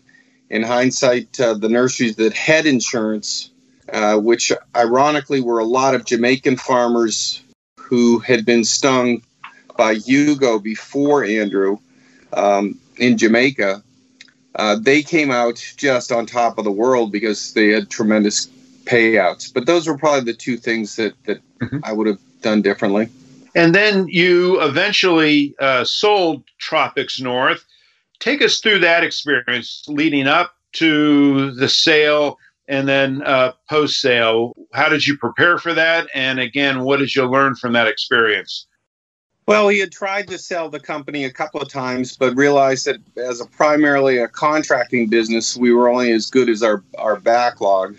in 0.50 0.64
hindsight, 0.64 1.40
uh, 1.40 1.56
the 1.56 1.70
nurseries 1.70 2.18
that 2.18 2.34
had 2.34 2.66
insurance, 2.66 3.52
uh, 3.92 4.18
which 4.18 4.52
ironically 4.76 5.42
were 5.42 5.60
a 5.60 5.66
lot 5.66 5.96
of 5.96 6.06
Jamaican 6.06 6.58
farmers 6.58 7.42
who 7.78 8.20
had 8.20 8.46
been 8.46 8.64
stung 8.64 9.24
by 9.78 9.96
Hugo 9.96 10.60
before 10.60 11.24
Andrew 11.24 11.78
um, 12.34 12.78
in 12.98 13.18
Jamaica, 13.18 13.82
uh, 14.56 14.76
they 14.80 15.02
came 15.02 15.32
out 15.32 15.58
just 15.78 16.12
on 16.12 16.26
top 16.26 16.58
of 16.58 16.66
the 16.66 16.72
world 16.72 17.12
because 17.12 17.54
they 17.54 17.70
had 17.70 17.90
tremendous 17.90 18.48
payouts. 18.84 19.54
But 19.54 19.66
those 19.66 19.88
were 19.88 19.98
probably 19.98 20.32
the 20.32 20.38
two 20.38 20.58
things 20.58 20.98
that, 20.98 21.14
that 21.24 21.42
mm-hmm. 21.60 21.80
I 21.84 21.94
would 21.94 22.08
have 22.08 22.20
done 22.42 22.62
differently. 22.62 23.10
And 23.56 23.76
then 23.76 24.08
you 24.08 24.62
eventually 24.62 25.56
uh, 25.60 25.84
sold 25.84 26.44
Tropics 26.58 27.20
North. 27.20 27.66
Take 28.20 28.42
us 28.42 28.60
through 28.60 28.80
that 28.80 29.04
experience 29.04 29.84
leading 29.88 30.28
up 30.28 30.56
to 30.74 31.52
the 31.52 31.68
sale 31.68 32.38
and 32.68 32.88
then 32.88 33.22
uh, 33.24 33.52
post 33.70 34.00
sale. 34.00 34.54
How 34.74 34.88
did 34.88 35.06
you 35.06 35.18
prepare 35.18 35.58
for 35.58 35.74
that? 35.74 36.08
And 36.14 36.40
again, 36.40 36.82
what 36.82 36.98
did 36.98 37.14
you 37.14 37.26
learn 37.26 37.56
from 37.56 37.74
that 37.74 37.88
experience? 37.88 38.68
Well, 39.48 39.68
he 39.68 39.80
had 39.80 39.92
tried 39.92 40.28
to 40.30 40.38
sell 40.38 40.70
the 40.70 40.80
company 40.80 41.26
a 41.26 41.32
couple 41.32 41.60
of 41.60 41.68
times, 41.68 42.16
but 42.16 42.36
realized 42.38 42.86
that 42.86 43.02
as 43.18 43.42
a 43.42 43.46
primarily 43.46 44.20
a 44.20 44.28
contracting 44.28 45.10
business, 45.10 45.58
we 45.58 45.74
were 45.74 45.90
only 45.90 46.12
as 46.12 46.30
good 46.30 46.48
as 46.48 46.64
our, 46.64 46.84
our 46.98 47.20
backlog. 47.20 47.98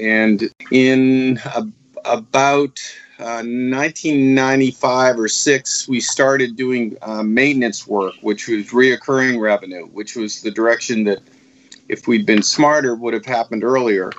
And 0.00 0.50
in 0.70 1.40
a, 1.44 1.66
about 2.04 2.78
uh, 3.18 3.44
1995 3.44 5.18
or 5.18 5.28
six, 5.28 5.86
we 5.86 6.00
started 6.00 6.56
doing 6.56 6.96
uh, 7.02 7.22
maintenance 7.22 7.86
work, 7.86 8.14
which 8.22 8.48
was 8.48 8.70
reoccurring 8.70 9.40
revenue, 9.40 9.86
which 9.86 10.16
was 10.16 10.40
the 10.42 10.50
direction 10.50 11.04
that, 11.04 11.20
if 11.88 12.08
we'd 12.08 12.26
been 12.26 12.42
smarter, 12.42 12.94
would 12.94 13.14
have 13.14 13.26
happened 13.26 13.64
earlier. 13.64 14.10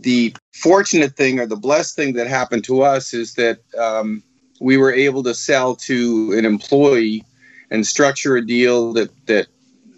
The 0.00 0.36
fortunate 0.52 1.16
thing 1.16 1.40
or 1.40 1.46
the 1.46 1.56
blessed 1.56 1.96
thing 1.96 2.12
that 2.14 2.26
happened 2.26 2.64
to 2.64 2.82
us 2.82 3.14
is 3.14 3.34
that 3.34 3.60
um, 3.78 4.22
we 4.60 4.76
were 4.76 4.92
able 4.92 5.22
to 5.22 5.34
sell 5.34 5.74
to 5.76 6.32
an 6.36 6.44
employee 6.44 7.24
and 7.70 7.86
structure 7.86 8.36
a 8.36 8.46
deal 8.46 8.92
that 8.92 9.10
that 9.26 9.46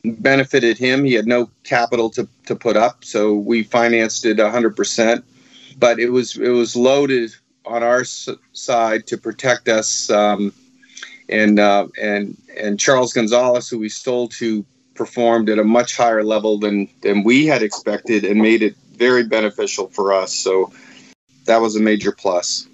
benefited 0.04 0.78
him. 0.78 1.04
He 1.04 1.14
had 1.14 1.26
no 1.26 1.50
capital 1.64 2.08
to, 2.10 2.28
to 2.46 2.56
put 2.56 2.76
up, 2.76 3.04
so 3.04 3.34
we 3.34 3.62
financed 3.62 4.24
it 4.24 4.38
100%. 4.38 5.22
But 5.76 5.98
it 5.98 6.10
was 6.10 6.36
it 6.36 6.50
was 6.50 6.74
loaded 6.74 7.34
on 7.68 7.82
our 7.82 8.04
side 8.04 9.06
to 9.08 9.18
protect 9.18 9.68
us. 9.68 10.10
Um, 10.10 10.52
and 11.28 11.60
uh, 11.60 11.88
and 12.00 12.36
and 12.56 12.80
Charles 12.80 13.12
Gonzalez, 13.12 13.68
who 13.68 13.78
we 13.78 13.88
sold 13.88 14.32
to, 14.32 14.64
performed 14.94 15.50
at 15.50 15.58
a 15.58 15.64
much 15.64 15.96
higher 15.96 16.24
level 16.24 16.58
than 16.58 16.88
than 17.02 17.22
we 17.22 17.46
had 17.46 17.62
expected, 17.62 18.24
and 18.24 18.40
made 18.40 18.62
it 18.62 18.76
very 18.92 19.24
beneficial 19.24 19.88
for 19.88 20.12
us. 20.12 20.34
So 20.34 20.72
that 21.44 21.60
was 21.60 21.76
a 21.76 21.80
major 21.80 22.12
plus. 22.12 22.66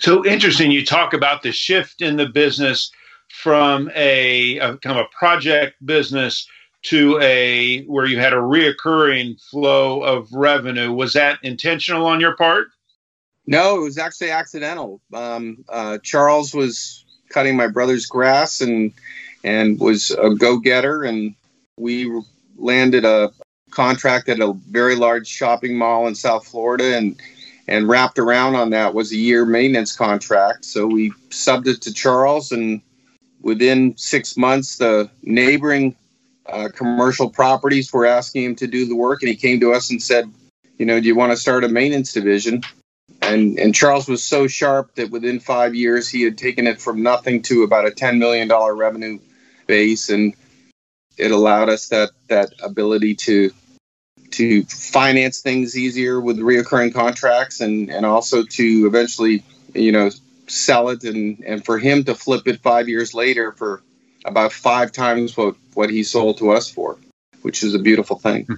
So 0.00 0.24
interesting. 0.24 0.70
You 0.70 0.84
talk 0.84 1.12
about 1.12 1.42
the 1.42 1.52
shift 1.52 2.02
in 2.02 2.16
the 2.16 2.26
business 2.26 2.90
from 3.28 3.90
a, 3.94 4.58
a, 4.58 4.76
kind 4.78 4.98
of 4.98 5.06
a 5.06 5.16
project 5.16 5.74
business 5.84 6.48
to 6.82 7.18
a 7.20 7.84
where 7.84 8.06
you 8.06 8.18
had 8.18 8.32
a 8.32 8.36
reoccurring 8.36 9.40
flow 9.50 10.02
of 10.02 10.32
revenue. 10.32 10.92
Was 10.92 11.12
that 11.12 11.38
intentional 11.42 12.06
on 12.06 12.20
your 12.20 12.36
part? 12.36 12.68
No, 13.46 13.78
it 13.78 13.82
was 13.82 13.98
actually 13.98 14.30
accidental. 14.30 15.00
Um, 15.12 15.64
uh, 15.68 15.98
Charles 16.02 16.54
was 16.54 17.04
cutting 17.30 17.56
my 17.56 17.66
brother's 17.68 18.06
grass 18.06 18.60
and 18.60 18.92
and 19.42 19.80
was 19.80 20.10
a 20.10 20.34
go-getter, 20.34 21.02
and 21.02 21.34
we 21.78 22.10
landed 22.56 23.04
a 23.06 23.30
contract 23.70 24.28
at 24.28 24.40
a 24.40 24.52
very 24.68 24.94
large 24.94 25.26
shopping 25.26 25.76
mall 25.78 26.06
in 26.06 26.14
South 26.14 26.46
Florida, 26.46 26.96
and 26.96 27.20
and 27.66 27.88
wrapped 27.88 28.18
around 28.18 28.56
on 28.56 28.70
that 28.70 28.94
was 28.94 29.12
a 29.12 29.16
year 29.16 29.44
maintenance 29.44 29.96
contract. 29.96 30.64
So 30.64 30.86
we 30.86 31.10
subbed 31.30 31.66
it 31.68 31.82
to 31.82 31.94
Charles, 31.94 32.52
and 32.52 32.82
within 33.40 33.96
six 33.96 34.36
months, 34.36 34.76
the 34.76 35.10
neighboring 35.22 35.96
uh, 36.46 36.68
commercial 36.74 37.30
properties 37.30 37.92
were 37.92 38.06
asking 38.06 38.44
him 38.44 38.56
to 38.56 38.66
do 38.66 38.86
the 38.86 38.96
work, 38.96 39.22
and 39.22 39.28
he 39.28 39.36
came 39.36 39.60
to 39.60 39.72
us 39.72 39.90
and 39.90 40.02
said, 40.02 40.30
"You 40.78 40.86
know, 40.86 41.00
do 41.00 41.06
you 41.06 41.14
want 41.16 41.32
to 41.32 41.36
start 41.36 41.64
a 41.64 41.68
maintenance 41.68 42.12
division?" 42.12 42.62
And 43.30 43.58
and 43.58 43.74
Charles 43.74 44.08
was 44.08 44.24
so 44.24 44.46
sharp 44.46 44.94
that 44.96 45.10
within 45.10 45.40
five 45.40 45.74
years, 45.74 46.08
he 46.08 46.22
had 46.22 46.36
taken 46.36 46.66
it 46.66 46.80
from 46.80 47.02
nothing 47.02 47.42
to 47.42 47.62
about 47.62 47.86
a 47.86 47.90
ten 47.90 48.18
million 48.18 48.48
dollar 48.48 48.74
revenue 48.74 49.18
base, 49.66 50.08
and 50.08 50.34
it 51.16 51.30
allowed 51.30 51.68
us 51.68 51.88
that 51.88 52.10
that 52.28 52.52
ability 52.62 53.14
to 53.14 53.52
to 54.32 54.62
finance 54.64 55.40
things 55.40 55.76
easier 55.76 56.20
with 56.20 56.38
reoccurring 56.38 56.94
contracts 56.94 57.60
and, 57.60 57.90
and 57.90 58.06
also 58.06 58.44
to 58.44 58.86
eventually, 58.86 59.42
you 59.74 59.92
know, 59.92 60.10
sell 60.46 60.88
it 60.88 61.02
and, 61.04 61.42
and 61.44 61.64
for 61.64 61.78
him 61.78 62.04
to 62.04 62.14
flip 62.14 62.46
it 62.46 62.60
five 62.60 62.88
years 62.88 63.12
later 63.12 63.52
for 63.52 63.82
about 64.24 64.52
five 64.52 64.92
times 64.92 65.36
what, 65.36 65.56
what 65.74 65.90
he 65.90 66.02
sold 66.02 66.38
to 66.38 66.50
us 66.50 66.70
for, 66.70 66.96
which 67.42 67.62
is 67.62 67.74
a 67.74 67.78
beautiful 67.78 68.18
thing. 68.18 68.44
Hmm. 68.44 68.54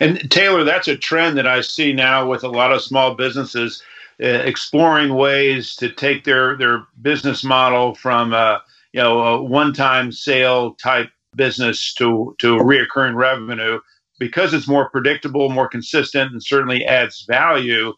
And 0.00 0.30
Taylor, 0.30 0.64
that's 0.64 0.88
a 0.88 0.96
trend 0.96 1.38
that 1.38 1.46
I 1.46 1.60
see 1.60 1.92
now 1.92 2.28
with 2.28 2.44
a 2.44 2.48
lot 2.48 2.72
of 2.72 2.82
small 2.82 3.14
businesses 3.14 3.82
exploring 4.18 5.14
ways 5.14 5.74
to 5.76 5.90
take 5.90 6.24
their, 6.24 6.56
their 6.56 6.84
business 7.00 7.42
model 7.42 7.94
from 7.94 8.32
a, 8.32 8.62
you 8.92 9.00
know, 9.00 9.20
a 9.20 9.42
one-time 9.42 10.12
sale 10.12 10.74
type 10.74 11.10
business 11.34 11.94
to, 11.94 12.34
to 12.38 12.56
reoccurring 12.58 13.14
revenue 13.14 13.80
because 14.18 14.54
it's 14.54 14.68
more 14.68 14.88
predictable, 14.90 15.48
more 15.48 15.68
consistent, 15.68 16.30
and 16.30 16.42
certainly 16.42 16.84
adds 16.84 17.24
value 17.28 17.92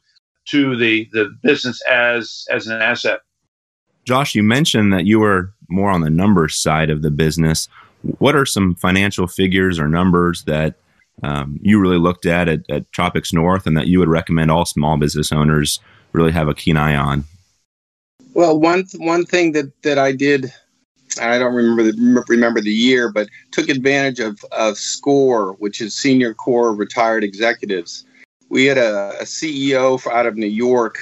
to 0.46 0.76
the, 0.76 1.08
the 1.12 1.30
business 1.42 1.80
as 1.90 2.46
as 2.50 2.66
an 2.66 2.80
asset. 2.80 3.20
Josh, 4.04 4.34
you 4.34 4.42
mentioned 4.42 4.92
that 4.92 5.06
you 5.06 5.18
were 5.18 5.52
more 5.68 5.90
on 5.90 6.02
the 6.02 6.10
numbers 6.10 6.56
side 6.56 6.90
of 6.90 7.02
the 7.02 7.10
business. 7.10 7.68
What 8.18 8.36
are 8.36 8.46
some 8.46 8.74
financial 8.74 9.26
figures 9.26 9.78
or 9.78 9.88
numbers 9.88 10.44
that 10.44 10.76
um, 11.22 11.58
you 11.62 11.80
really 11.80 11.98
looked 11.98 12.26
at, 12.26 12.48
at 12.48 12.68
at 12.70 12.90
Tropics 12.92 13.32
North 13.32 13.66
and 13.66 13.76
that 13.76 13.86
you 13.86 13.98
would 13.98 14.08
recommend 14.08 14.50
all 14.50 14.64
small 14.64 14.96
business 14.96 15.32
owners 15.32 15.80
really 16.14 16.32
have 16.32 16.48
a 16.48 16.54
keen 16.54 16.76
eye 16.76 16.96
on? 16.96 17.24
Well, 18.32 18.58
one 18.58 18.86
one 18.96 19.26
thing 19.26 19.52
that 19.52 19.82
that 19.82 19.98
I 19.98 20.12
did 20.12 20.52
I 21.20 21.38
don't 21.38 21.54
remember 21.54 21.82
the 21.84 22.24
remember 22.28 22.60
the 22.60 22.72
year, 22.72 23.10
but 23.10 23.28
took 23.52 23.68
advantage 23.68 24.20
of, 24.20 24.44
of 24.52 24.76
SCORE, 24.78 25.52
which 25.54 25.80
is 25.80 25.94
Senior 25.94 26.34
Corps 26.34 26.74
Retired 26.74 27.24
Executives. 27.24 28.04
We 28.48 28.64
had 28.66 28.78
a, 28.78 29.20
a 29.20 29.24
CEO 29.24 30.04
out 30.10 30.26
of 30.26 30.36
New 30.36 30.46
York 30.46 30.98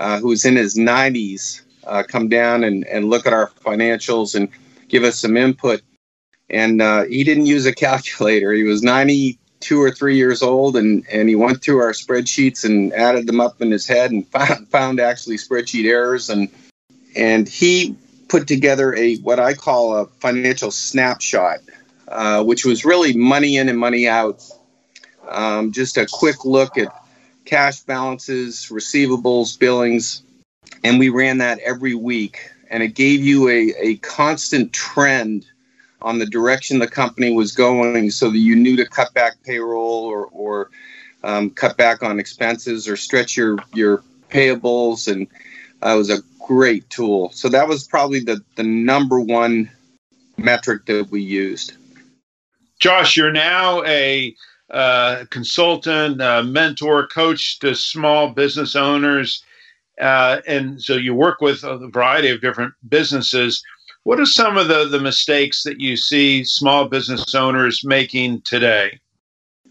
uh, 0.00 0.18
who 0.18 0.28
was 0.28 0.44
in 0.44 0.56
his 0.56 0.76
90s 0.76 1.62
uh, 1.86 2.02
come 2.02 2.28
down 2.28 2.64
and, 2.64 2.86
and 2.86 3.10
look 3.10 3.26
at 3.26 3.32
our 3.32 3.50
financials 3.64 4.34
and 4.34 4.48
give 4.88 5.04
us 5.04 5.18
some 5.18 5.36
input. 5.36 5.82
And 6.50 6.82
uh, 6.82 7.04
he 7.04 7.24
didn't 7.24 7.46
use 7.46 7.66
a 7.66 7.74
calculator. 7.74 8.52
He 8.52 8.64
was 8.64 8.82
92 9.64 9.82
or 9.82 9.90
three 9.90 10.16
years 10.16 10.42
old, 10.42 10.76
and, 10.76 11.06
and 11.10 11.28
he 11.28 11.34
went 11.34 11.62
through 11.62 11.78
our 11.78 11.92
spreadsheets 11.92 12.64
and 12.64 12.92
added 12.92 13.26
them 13.26 13.40
up 13.40 13.62
in 13.62 13.70
his 13.70 13.86
head 13.86 14.10
and 14.10 14.26
found, 14.32 14.68
found 14.68 15.00
actually 15.00 15.36
spreadsheet 15.36 15.86
errors. 15.86 16.30
And 16.30 16.48
and 17.16 17.48
he 17.48 17.96
put 18.28 18.46
together 18.48 18.94
a 18.94 19.16
what 19.16 19.38
I 19.38 19.54
call 19.54 19.96
a 19.96 20.06
financial 20.06 20.70
snapshot, 20.70 21.60
uh, 22.08 22.42
which 22.42 22.64
was 22.64 22.84
really 22.84 23.16
money 23.16 23.56
in 23.56 23.68
and 23.68 23.78
money 23.78 24.08
out. 24.08 24.42
Um, 25.28 25.72
just 25.72 25.96
a 25.96 26.06
quick 26.10 26.44
look 26.44 26.76
at 26.76 26.88
cash 27.46 27.80
balances, 27.80 28.68
receivables, 28.70 29.58
billings, 29.58 30.22
and 30.82 30.98
we 30.98 31.08
ran 31.08 31.38
that 31.38 31.60
every 31.60 31.94
week. 31.94 32.50
And 32.68 32.82
it 32.82 32.94
gave 32.94 33.22
you 33.22 33.48
a, 33.48 33.74
a 33.78 33.96
constant 33.98 34.72
trend 34.72 35.46
on 36.02 36.18
the 36.18 36.26
direction 36.26 36.78
the 36.78 36.86
company 36.86 37.32
was 37.32 37.52
going 37.52 38.10
so 38.10 38.30
that 38.30 38.38
you 38.38 38.54
knew 38.56 38.76
to 38.76 38.86
cut 38.86 39.12
back 39.14 39.34
payroll 39.44 40.04
or, 40.04 40.26
or 40.26 40.70
um, 41.22 41.50
cut 41.50 41.76
back 41.76 42.02
on 42.02 42.18
expenses 42.18 42.86
or 42.86 42.96
stretch 42.96 43.36
your, 43.36 43.58
your 43.72 44.02
payables. 44.28 45.10
And 45.10 45.26
uh, 45.84 45.94
it 45.94 45.98
was 45.98 46.10
a 46.10 46.22
great 46.46 46.88
tool. 46.90 47.30
So 47.32 47.48
that 47.48 47.66
was 47.66 47.86
probably 47.86 48.20
the, 48.20 48.42
the 48.56 48.62
number 48.62 49.20
one 49.20 49.70
metric 50.36 50.86
that 50.86 51.10
we 51.10 51.22
used. 51.22 51.74
Josh, 52.78 53.16
you're 53.16 53.32
now 53.32 53.82
a 53.84 54.34
uh, 54.70 55.24
consultant, 55.30 56.20
uh, 56.20 56.42
mentor, 56.42 57.06
coach 57.06 57.58
to 57.60 57.74
small 57.74 58.30
business 58.30 58.76
owners. 58.76 59.42
Uh, 60.00 60.40
and 60.46 60.82
so 60.82 60.94
you 60.94 61.14
work 61.14 61.40
with 61.40 61.62
a 61.62 61.88
variety 61.88 62.28
of 62.30 62.40
different 62.40 62.74
businesses. 62.88 63.62
What 64.04 64.20
are 64.20 64.26
some 64.26 64.58
of 64.58 64.68
the, 64.68 64.86
the 64.86 65.00
mistakes 65.00 65.62
that 65.64 65.80
you 65.80 65.96
see 65.96 66.44
small 66.44 66.88
business 66.88 67.34
owners 67.34 67.84
making 67.84 68.42
today? 68.42 69.00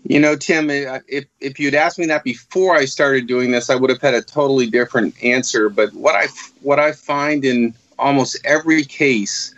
You 0.05 0.19
know, 0.19 0.35
Tim, 0.35 0.69
if, 0.69 1.25
if 1.39 1.59
you'd 1.59 1.75
asked 1.75 1.97
me 1.97 2.07
that 2.07 2.23
before 2.23 2.75
I 2.75 2.85
started 2.85 3.27
doing 3.27 3.51
this, 3.51 3.69
I 3.69 3.75
would 3.75 3.89
have 3.89 4.01
had 4.01 4.15
a 4.15 4.21
totally 4.21 4.69
different 4.69 5.15
answer. 5.23 5.69
But 5.69 5.93
what 5.93 6.15
I 6.15 6.27
what 6.61 6.79
I 6.79 6.91
find 6.91 7.45
in 7.45 7.73
almost 7.97 8.37
every 8.43 8.83
case 8.83 9.53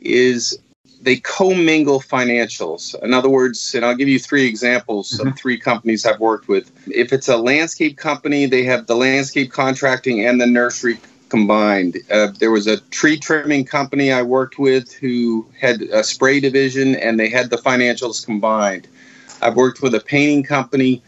is 0.00 0.58
they 1.00 1.16
commingle 1.16 2.00
financials. 2.00 3.00
In 3.02 3.14
other 3.14 3.30
words, 3.30 3.74
and 3.74 3.84
I'll 3.84 3.94
give 3.94 4.08
you 4.08 4.18
three 4.18 4.44
examples 4.44 5.12
mm-hmm. 5.12 5.28
of 5.28 5.38
three 5.38 5.58
companies 5.58 6.04
I've 6.04 6.20
worked 6.20 6.48
with. 6.48 6.70
If 6.88 7.12
it's 7.12 7.28
a 7.28 7.36
landscape 7.36 7.96
company, 7.96 8.46
they 8.46 8.64
have 8.64 8.86
the 8.86 8.96
landscape 8.96 9.52
contracting 9.52 10.26
and 10.26 10.40
the 10.40 10.46
nursery 10.46 10.98
combined. 11.28 11.98
Uh, 12.10 12.28
there 12.38 12.50
was 12.50 12.66
a 12.66 12.78
tree 12.90 13.18
trimming 13.18 13.64
company 13.64 14.12
I 14.12 14.22
worked 14.22 14.58
with 14.58 14.92
who 14.92 15.46
had 15.58 15.82
a 15.82 16.04
spray 16.04 16.40
division 16.40 16.94
and 16.96 17.18
they 17.18 17.28
had 17.28 17.50
the 17.50 17.56
financials 17.56 18.24
combined. 18.24 18.86
I've 19.42 19.56
worked 19.56 19.82
with 19.82 19.94
a 19.94 20.00
painting 20.00 20.42
company 20.42 21.02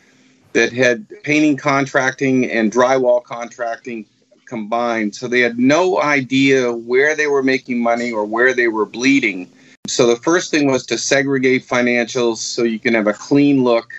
that 0.52 0.72
had 0.72 1.06
painting 1.22 1.56
contracting 1.56 2.50
and 2.50 2.72
drywall 2.72 3.22
contracting 3.22 4.06
combined. 4.46 5.14
So 5.14 5.28
they 5.28 5.40
had 5.40 5.58
no 5.58 6.00
idea 6.00 6.72
where 6.72 7.14
they 7.14 7.26
were 7.26 7.42
making 7.42 7.82
money 7.82 8.10
or 8.10 8.24
where 8.24 8.54
they 8.54 8.68
were 8.68 8.86
bleeding. 8.86 9.50
So 9.86 10.06
the 10.06 10.16
first 10.16 10.50
thing 10.50 10.70
was 10.70 10.84
to 10.86 10.98
segregate 10.98 11.66
financials 11.66 12.38
so 12.38 12.62
you 12.62 12.78
can 12.78 12.94
have 12.94 13.06
a 13.06 13.12
clean 13.12 13.62
look 13.62 13.92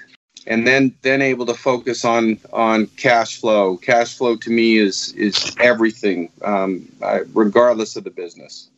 and 0.48 0.66
then 0.66 0.94
then 1.02 1.22
able 1.22 1.46
to 1.46 1.54
focus 1.54 2.06
on 2.06 2.40
on 2.52 2.88
cash 2.98 3.40
flow. 3.40 3.78
Cash 3.78 4.18
flow 4.18 4.36
to 4.38 4.50
me 4.50 4.78
is 4.78 5.14
is 5.14 5.56
everything, 5.60 6.30
um, 6.44 6.88
regardless 7.34 7.96
of 7.96 8.04
the 8.04 8.12
business. 8.12 8.70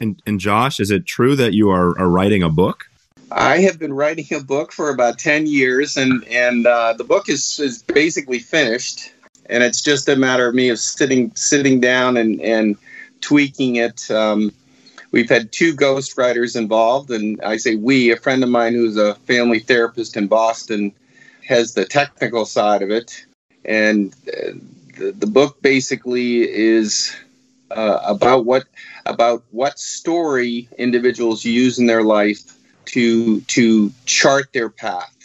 And, 0.00 0.22
and 0.26 0.38
Josh, 0.38 0.80
is 0.80 0.90
it 0.90 1.06
true 1.06 1.36
that 1.36 1.52
you 1.52 1.70
are, 1.70 1.98
are 1.98 2.08
writing 2.08 2.42
a 2.42 2.48
book? 2.48 2.86
I 3.32 3.58
have 3.58 3.78
been 3.78 3.92
writing 3.92 4.26
a 4.32 4.40
book 4.40 4.72
for 4.72 4.90
about 4.90 5.18
10 5.18 5.46
years, 5.46 5.96
and, 5.96 6.24
and 6.24 6.66
uh, 6.66 6.94
the 6.94 7.04
book 7.04 7.28
is, 7.28 7.60
is 7.60 7.82
basically 7.82 8.40
finished. 8.40 9.12
And 9.46 9.62
it's 9.62 9.82
just 9.82 10.08
a 10.08 10.16
matter 10.16 10.48
of 10.48 10.54
me 10.54 10.68
of 10.68 10.78
sitting 10.78 11.32
sitting 11.34 11.80
down 11.80 12.16
and, 12.16 12.40
and 12.40 12.76
tweaking 13.20 13.76
it. 13.76 14.08
Um, 14.10 14.52
we've 15.10 15.28
had 15.28 15.52
two 15.52 15.74
ghostwriters 15.74 16.56
involved, 16.56 17.10
and 17.10 17.40
I 17.42 17.56
say 17.56 17.76
we, 17.76 18.10
a 18.10 18.16
friend 18.16 18.42
of 18.42 18.50
mine 18.50 18.74
who's 18.74 18.96
a 18.96 19.14
family 19.14 19.60
therapist 19.60 20.16
in 20.16 20.26
Boston 20.26 20.92
has 21.46 21.74
the 21.74 21.84
technical 21.84 22.44
side 22.44 22.82
of 22.82 22.90
it. 22.90 23.26
And 23.64 24.14
uh, 24.28 24.52
the, 24.98 25.12
the 25.12 25.26
book 25.26 25.60
basically 25.62 26.48
is 26.48 27.14
uh, 27.70 28.00
about 28.04 28.44
what 28.44 28.64
about 29.06 29.44
what 29.50 29.78
story 29.78 30.68
individuals 30.78 31.44
use 31.44 31.78
in 31.78 31.86
their 31.86 32.02
life 32.02 32.40
to 32.86 33.40
to 33.42 33.92
chart 34.06 34.52
their 34.52 34.68
path. 34.68 35.16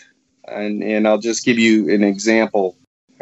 And 0.48 0.84
and 0.84 1.08
I'll 1.08 1.18
just 1.18 1.46
give 1.46 1.58
you 1.60 1.90
an 1.94 2.04
example. 2.04 2.76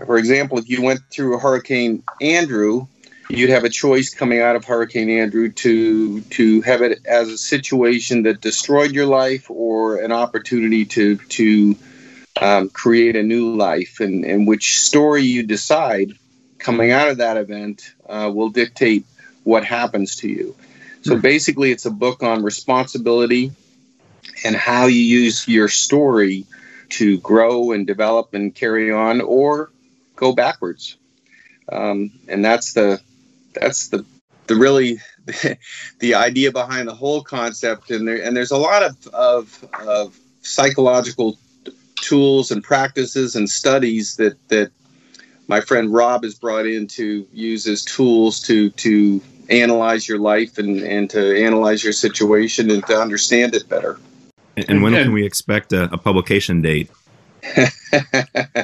For 0.05 0.17
example, 0.17 0.57
if 0.57 0.67
you 0.69 0.81
went 0.81 1.01
through 1.11 1.37
Hurricane 1.37 2.03
Andrew, 2.19 2.87
you'd 3.29 3.49
have 3.49 3.63
a 3.63 3.69
choice 3.69 4.13
coming 4.13 4.41
out 4.41 4.55
of 4.55 4.65
Hurricane 4.65 5.09
Andrew 5.09 5.49
to 5.51 6.21
to 6.21 6.61
have 6.61 6.81
it 6.81 7.05
as 7.05 7.29
a 7.29 7.37
situation 7.37 8.23
that 8.23 8.41
destroyed 8.41 8.91
your 8.91 9.05
life 9.05 9.49
or 9.49 9.97
an 9.97 10.11
opportunity 10.11 10.85
to 10.85 11.17
to 11.17 11.75
um, 12.39 12.69
create 12.69 13.15
a 13.15 13.23
new 13.23 13.55
life. 13.55 13.99
And, 13.99 14.25
and 14.25 14.47
which 14.47 14.79
story 14.79 15.23
you 15.23 15.43
decide 15.43 16.13
coming 16.57 16.91
out 16.91 17.09
of 17.09 17.17
that 17.17 17.37
event 17.37 17.93
uh, 18.07 18.31
will 18.33 18.49
dictate 18.49 19.05
what 19.43 19.65
happens 19.65 20.17
to 20.17 20.29
you. 20.29 20.55
So 21.01 21.15
hmm. 21.15 21.21
basically, 21.21 21.71
it's 21.71 21.85
a 21.85 21.91
book 21.91 22.23
on 22.23 22.43
responsibility 22.43 23.51
and 24.43 24.55
how 24.55 24.87
you 24.87 24.99
use 24.99 25.47
your 25.47 25.67
story 25.67 26.45
to 26.89 27.17
grow 27.19 27.71
and 27.71 27.87
develop 27.87 28.33
and 28.33 28.53
carry 28.53 28.91
on 28.91 29.21
or 29.21 29.71
go 30.15 30.33
backwards. 30.33 30.95
Um, 31.71 32.11
and 32.27 32.43
that's 32.43 32.73
the 32.73 33.01
that's 33.53 33.89
the 33.89 34.05
the 34.47 34.55
really 34.55 34.99
the, 35.25 35.57
the 35.99 36.15
idea 36.15 36.51
behind 36.51 36.87
the 36.87 36.95
whole 36.95 37.23
concept. 37.23 37.91
And 37.91 38.07
there 38.07 38.21
and 38.21 38.35
there's 38.35 38.51
a 38.51 38.57
lot 38.57 38.83
of 38.83 39.07
of, 39.07 39.65
of 39.85 40.19
psychological 40.41 41.37
tools 41.95 42.51
and 42.51 42.63
practices 42.63 43.35
and 43.35 43.49
studies 43.49 44.17
that 44.17 44.37
that 44.49 44.71
my 45.47 45.61
friend 45.61 45.93
Rob 45.93 46.23
has 46.23 46.35
brought 46.35 46.65
in 46.65 46.87
to 46.87 47.27
use 47.31 47.67
as 47.67 47.83
tools 47.83 48.41
to 48.41 48.69
to 48.71 49.21
analyze 49.49 50.07
your 50.07 50.19
life 50.19 50.57
and, 50.57 50.79
and 50.79 51.09
to 51.09 51.43
analyze 51.43 51.83
your 51.83 51.93
situation 51.93 52.71
and 52.71 52.85
to 52.87 52.99
understand 52.99 53.55
it 53.55 53.67
better. 53.67 53.99
And 54.55 54.83
when 54.83 54.93
can 54.93 55.11
we 55.11 55.25
expect 55.25 55.73
a, 55.73 55.91
a 55.91 55.97
publication 55.97 56.61
date? 56.61 56.89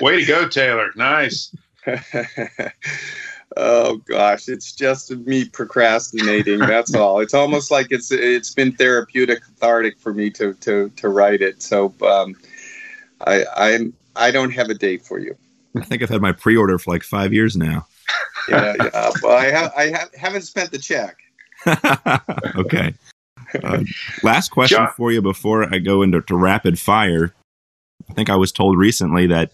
Way 0.01 0.19
to 0.19 0.25
go, 0.25 0.48
Taylor. 0.48 0.91
Nice. 0.96 1.53
oh 3.58 3.98
gosh, 3.98 4.48
it's 4.48 4.72
just 4.74 5.12
me 5.12 5.46
procrastinating. 5.46 6.60
That's 6.60 6.94
all. 6.96 7.20
It's 7.20 7.34
almost 7.34 7.72
like 7.72 7.88
it's 7.91 8.12
it's 8.12 8.53
been 8.53 8.72
therapeutic, 8.72 9.44
cathartic 9.44 10.00
for 10.00 10.13
me 10.13 10.29
to 10.32 10.53
to 10.56 10.89
to 10.89 11.10
write 11.10 11.41
it. 11.41 11.62
So 11.62 11.94
um, 12.06 12.36
I 13.25 13.46
I'm 13.56 13.94
I 14.15 14.32
don't 14.32 14.51
have 14.51 14.70
a 14.70 14.74
date 14.74 15.06
for 15.06 15.20
you. 15.20 15.36
I 15.77 15.84
think 15.84 16.01
I've 16.01 16.10
had 16.10 16.22
my 16.22 16.32
pre-order 16.32 16.77
for 16.79 16.91
like 16.91 17.03
five 17.03 17.34
years 17.34 17.56
now. 17.56 17.88
yeah, 18.50 18.74
yeah. 18.79 19.12
Well, 19.22 19.38
I 19.38 19.46
have 19.46 19.72
I 19.75 19.88
have, 19.88 20.13
haven't 20.15 20.41
spent 20.44 20.72
the 20.72 20.79
check. 20.79 21.18
okay. 22.56 22.94
Uh, 23.63 23.84
last 24.24 24.50
question 24.50 24.78
John. 24.78 24.93
for 24.95 25.12
you 25.12 25.21
before 25.21 25.74
I 25.74 25.80
go 25.80 26.02
into 26.02 26.21
to 26.21 26.36
rapid 26.36 26.80
fire. 26.80 27.34
I 28.10 28.13
think 28.13 28.30
I 28.30 28.36
was 28.36 28.52
told 28.52 28.78
recently 28.78 29.28
that 29.28 29.52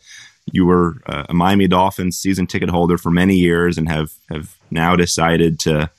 you 0.51 0.65
were 0.65 1.01
uh, 1.05 1.25
a 1.29 1.33
Miami 1.33 1.67
Dolphins 1.67 2.17
season 2.17 2.47
ticket 2.47 2.69
holder 2.69 2.97
for 2.97 3.11
many 3.11 3.35
years 3.35 3.77
and 3.77 3.89
have, 3.89 4.11
have 4.29 4.55
now 4.71 4.95
decided 4.95 5.59
to 5.61 5.89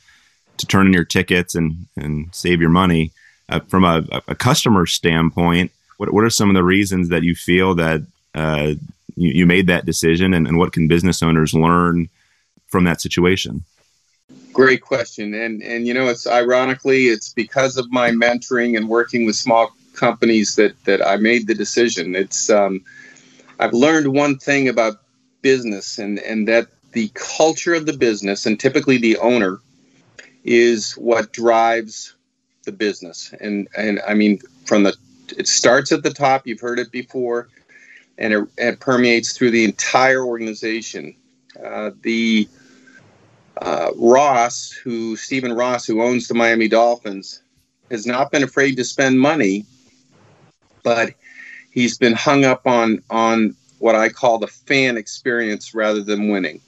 to 0.59 0.67
turn 0.67 0.87
in 0.87 0.93
your 0.93 1.05
tickets 1.05 1.55
and, 1.55 1.87
and 1.97 2.35
save 2.35 2.61
your 2.61 2.71
money. 2.71 3.13
Uh, 3.49 3.61
from 3.69 3.85
a, 3.85 4.03
a, 4.27 4.35
customer 4.35 4.87
standpoint, 4.87 5.71
what, 5.99 6.13
what 6.13 6.25
are 6.25 6.31
some 6.31 6.49
of 6.49 6.55
the 6.55 6.65
reasons 6.65 7.11
that 7.11 7.23
you 7.23 7.35
feel 7.35 7.77
that 7.77 8.03
uh, 8.35 8.73
you, 9.15 9.33
you, 9.33 9.47
made 9.47 9.69
that 9.69 9.87
decision 9.87 10.35
and, 10.35 10.49
and 10.49 10.59
what 10.59 10.73
can 10.73 10.89
business 10.89 11.23
owners 11.23 11.55
learn 11.55 12.09
from 12.67 12.85
that 12.85 13.01
situation? 13.01 13.63
Great 14.53 14.81
question, 14.81 15.33
and 15.35 15.63
and 15.63 15.87
you 15.87 15.95
know 15.95 16.09
it's 16.09 16.27
ironically 16.27 17.07
it's 17.07 17.33
because 17.33 17.77
of 17.77 17.89
my 17.93 18.11
mentoring 18.11 18.77
and 18.77 18.89
working 18.89 19.27
with 19.27 19.37
small 19.37 19.71
companies 19.95 20.57
that 20.57 20.75
that 20.85 21.07
I 21.07 21.17
made 21.17 21.47
the 21.47 21.55
decision. 21.55 22.17
It's 22.17 22.51
um, 22.51 22.83
I've 23.59 23.73
learned 23.73 24.09
one 24.09 24.39
thing 24.39 24.69
about 24.69 25.01
business, 25.43 25.99
and 25.99 26.19
and 26.19 26.49
that 26.49 26.69
the 26.93 27.11
culture 27.15 27.75
of 27.75 27.87
the 27.87 27.93
business 27.93 28.47
and 28.47 28.59
typically 28.59 28.99
the 28.99 29.19
owner 29.19 29.61
is 30.45 30.93
what 30.93 31.33
drives 31.33 32.15
the 32.65 32.73
business. 32.73 33.35
And 33.41 33.69
and 33.77 34.01
I 34.07 34.15
mean 34.15 34.39
from 34.65 34.83
the 34.83 34.97
it 35.37 35.49
starts 35.49 35.93
at 35.93 36.03
the 36.03 36.13
top. 36.13 36.47
You've 36.47 36.61
heard 36.61 36.79
it 36.79 36.91
before, 36.91 37.49
and 38.19 38.33
it, 38.33 38.45
it 38.57 38.81
permeates 38.81 39.33
through 39.33 39.51
the 39.51 39.65
entire 39.65 40.25
organization. 40.25 41.15
Uh, 41.63 41.91
the 42.03 42.49
uh, 43.61 43.91
Ross, 43.97 44.71
who 44.71 45.17
Stephen 45.17 45.53
Ross, 45.53 45.87
who 45.87 46.03
owns 46.03 46.29
the 46.29 46.35
Miami 46.35 46.69
Dolphins, 46.69 47.43
has 47.91 48.07
not 48.07 48.31
been 48.31 48.43
afraid 48.43 48.77
to 48.77 48.85
spend 48.85 49.19
money, 49.19 49.65
but 50.83 51.15
he's 51.77 51.99
been 51.99 52.15
hung 52.15 52.45
up 52.45 52.67
on 52.67 53.01
on 53.11 53.55
what 53.79 53.95
I 53.95 54.09
call 54.09 54.39
the 54.39 54.49
fan 54.49 54.97
experience 54.97 55.75
rather 55.75 56.03
than 56.03 56.29
winning. 56.29 56.61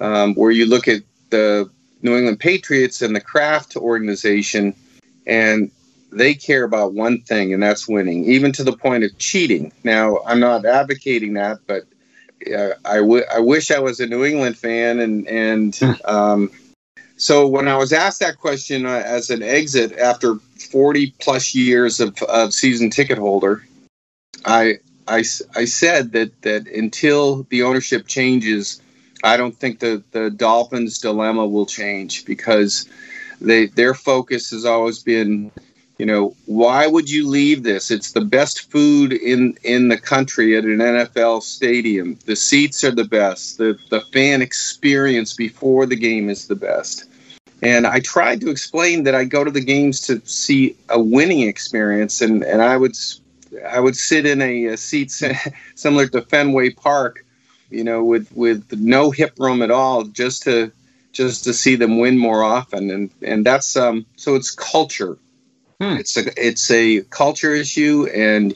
Um, 0.00 0.34
where 0.34 0.50
you 0.50 0.64
look 0.66 0.88
at 0.88 1.02
the 1.28 1.70
New 2.02 2.16
England 2.16 2.40
Patriots 2.40 3.02
and 3.02 3.14
the 3.14 3.20
Kraft 3.20 3.76
organization, 3.76 4.74
and 5.26 5.70
they 6.10 6.32
care 6.34 6.64
about 6.64 6.94
one 6.94 7.20
thing, 7.20 7.52
and 7.52 7.62
that's 7.62 7.86
winning, 7.86 8.24
even 8.24 8.50
to 8.52 8.64
the 8.64 8.72
point 8.72 9.04
of 9.04 9.16
cheating. 9.18 9.72
Now, 9.84 10.20
I'm 10.26 10.40
not 10.40 10.64
advocating 10.64 11.34
that, 11.34 11.58
but 11.66 11.82
uh, 12.50 12.70
I, 12.86 12.96
w- 12.96 13.24
I 13.30 13.40
wish 13.40 13.70
I 13.70 13.78
was 13.78 14.00
a 14.00 14.06
New 14.06 14.24
England 14.24 14.56
fan, 14.56 15.00
and 15.00 15.28
and 15.28 15.76
hmm. 15.76 15.92
um, 16.06 16.50
so 17.18 17.46
when 17.46 17.68
I 17.68 17.76
was 17.76 17.92
asked 17.92 18.20
that 18.20 18.38
question 18.38 18.86
uh, 18.86 19.02
as 19.04 19.28
an 19.28 19.42
exit 19.42 19.92
after 19.98 20.36
40 20.72 21.14
plus 21.20 21.54
years 21.54 22.00
of, 22.00 22.16
of 22.22 22.54
season 22.54 22.88
ticket 22.88 23.18
holder, 23.18 23.62
I, 24.44 24.78
I 25.06 25.18
I 25.54 25.64
said 25.64 26.12
that 26.12 26.42
that 26.42 26.66
until 26.66 27.44
the 27.50 27.62
ownership 27.62 28.06
changes, 28.06 28.80
I 29.22 29.36
don't 29.36 29.56
think 29.56 29.80
the 29.80 30.02
the 30.12 30.30
Dolphins' 30.30 30.98
dilemma 30.98 31.46
will 31.46 31.66
change 31.66 32.24
because 32.24 32.88
they 33.40 33.66
their 33.66 33.94
focus 33.94 34.50
has 34.50 34.64
always 34.64 35.00
been 35.00 35.50
you 35.98 36.06
know 36.06 36.34
why 36.46 36.86
would 36.86 37.10
you 37.10 37.28
leave 37.28 37.62
this? 37.62 37.90
It's 37.90 38.12
the 38.12 38.20
best 38.22 38.70
food 38.70 39.12
in 39.12 39.58
in 39.62 39.88
the 39.88 39.98
country 39.98 40.56
at 40.56 40.64
an 40.64 40.78
nfl 40.78 41.42
stadium. 41.42 42.18
The 42.24 42.36
seats 42.36 42.84
are 42.84 42.90
the 42.90 43.04
best. 43.04 43.58
The 43.58 43.78
the 43.90 44.00
fan 44.12 44.40
experience 44.42 45.34
before 45.34 45.86
the 45.86 45.96
game 45.96 46.30
is 46.30 46.46
the 46.46 46.56
best. 46.56 47.04
And 47.62 47.86
i 47.86 48.00
tried 48.00 48.40
to 48.40 48.48
explain 48.48 49.04
that 49.04 49.14
i 49.14 49.24
go 49.24 49.44
to 49.44 49.50
the 49.50 49.60
games 49.60 50.00
to 50.02 50.22
see 50.24 50.76
a 50.88 50.98
winning 50.98 51.42
experience 51.42 52.22
and 52.22 52.42
and 52.42 52.62
i 52.62 52.76
would 52.76 52.96
i 53.68 53.80
would 53.80 53.96
sit 53.96 54.26
in 54.26 54.40
a, 54.42 54.66
a 54.66 54.76
seat 54.76 55.10
similar 55.74 56.06
to 56.06 56.22
fenway 56.22 56.70
park 56.70 57.24
you 57.70 57.84
know 57.84 58.04
with 58.04 58.30
with 58.32 58.72
no 58.72 59.10
hip 59.10 59.34
room 59.38 59.62
at 59.62 59.70
all 59.70 60.04
just 60.04 60.42
to 60.42 60.70
just 61.12 61.44
to 61.44 61.52
see 61.52 61.74
them 61.74 61.98
win 61.98 62.16
more 62.16 62.42
often 62.42 62.90
and 62.90 63.10
and 63.22 63.44
that's 63.44 63.76
um 63.76 64.06
so 64.16 64.34
it's 64.34 64.50
culture 64.50 65.18
Hmm. 65.80 65.96
It's 65.96 66.16
a 66.16 66.22
it's 66.36 66.70
a 66.70 67.00
culture 67.04 67.54
issue, 67.54 68.06
and 68.14 68.54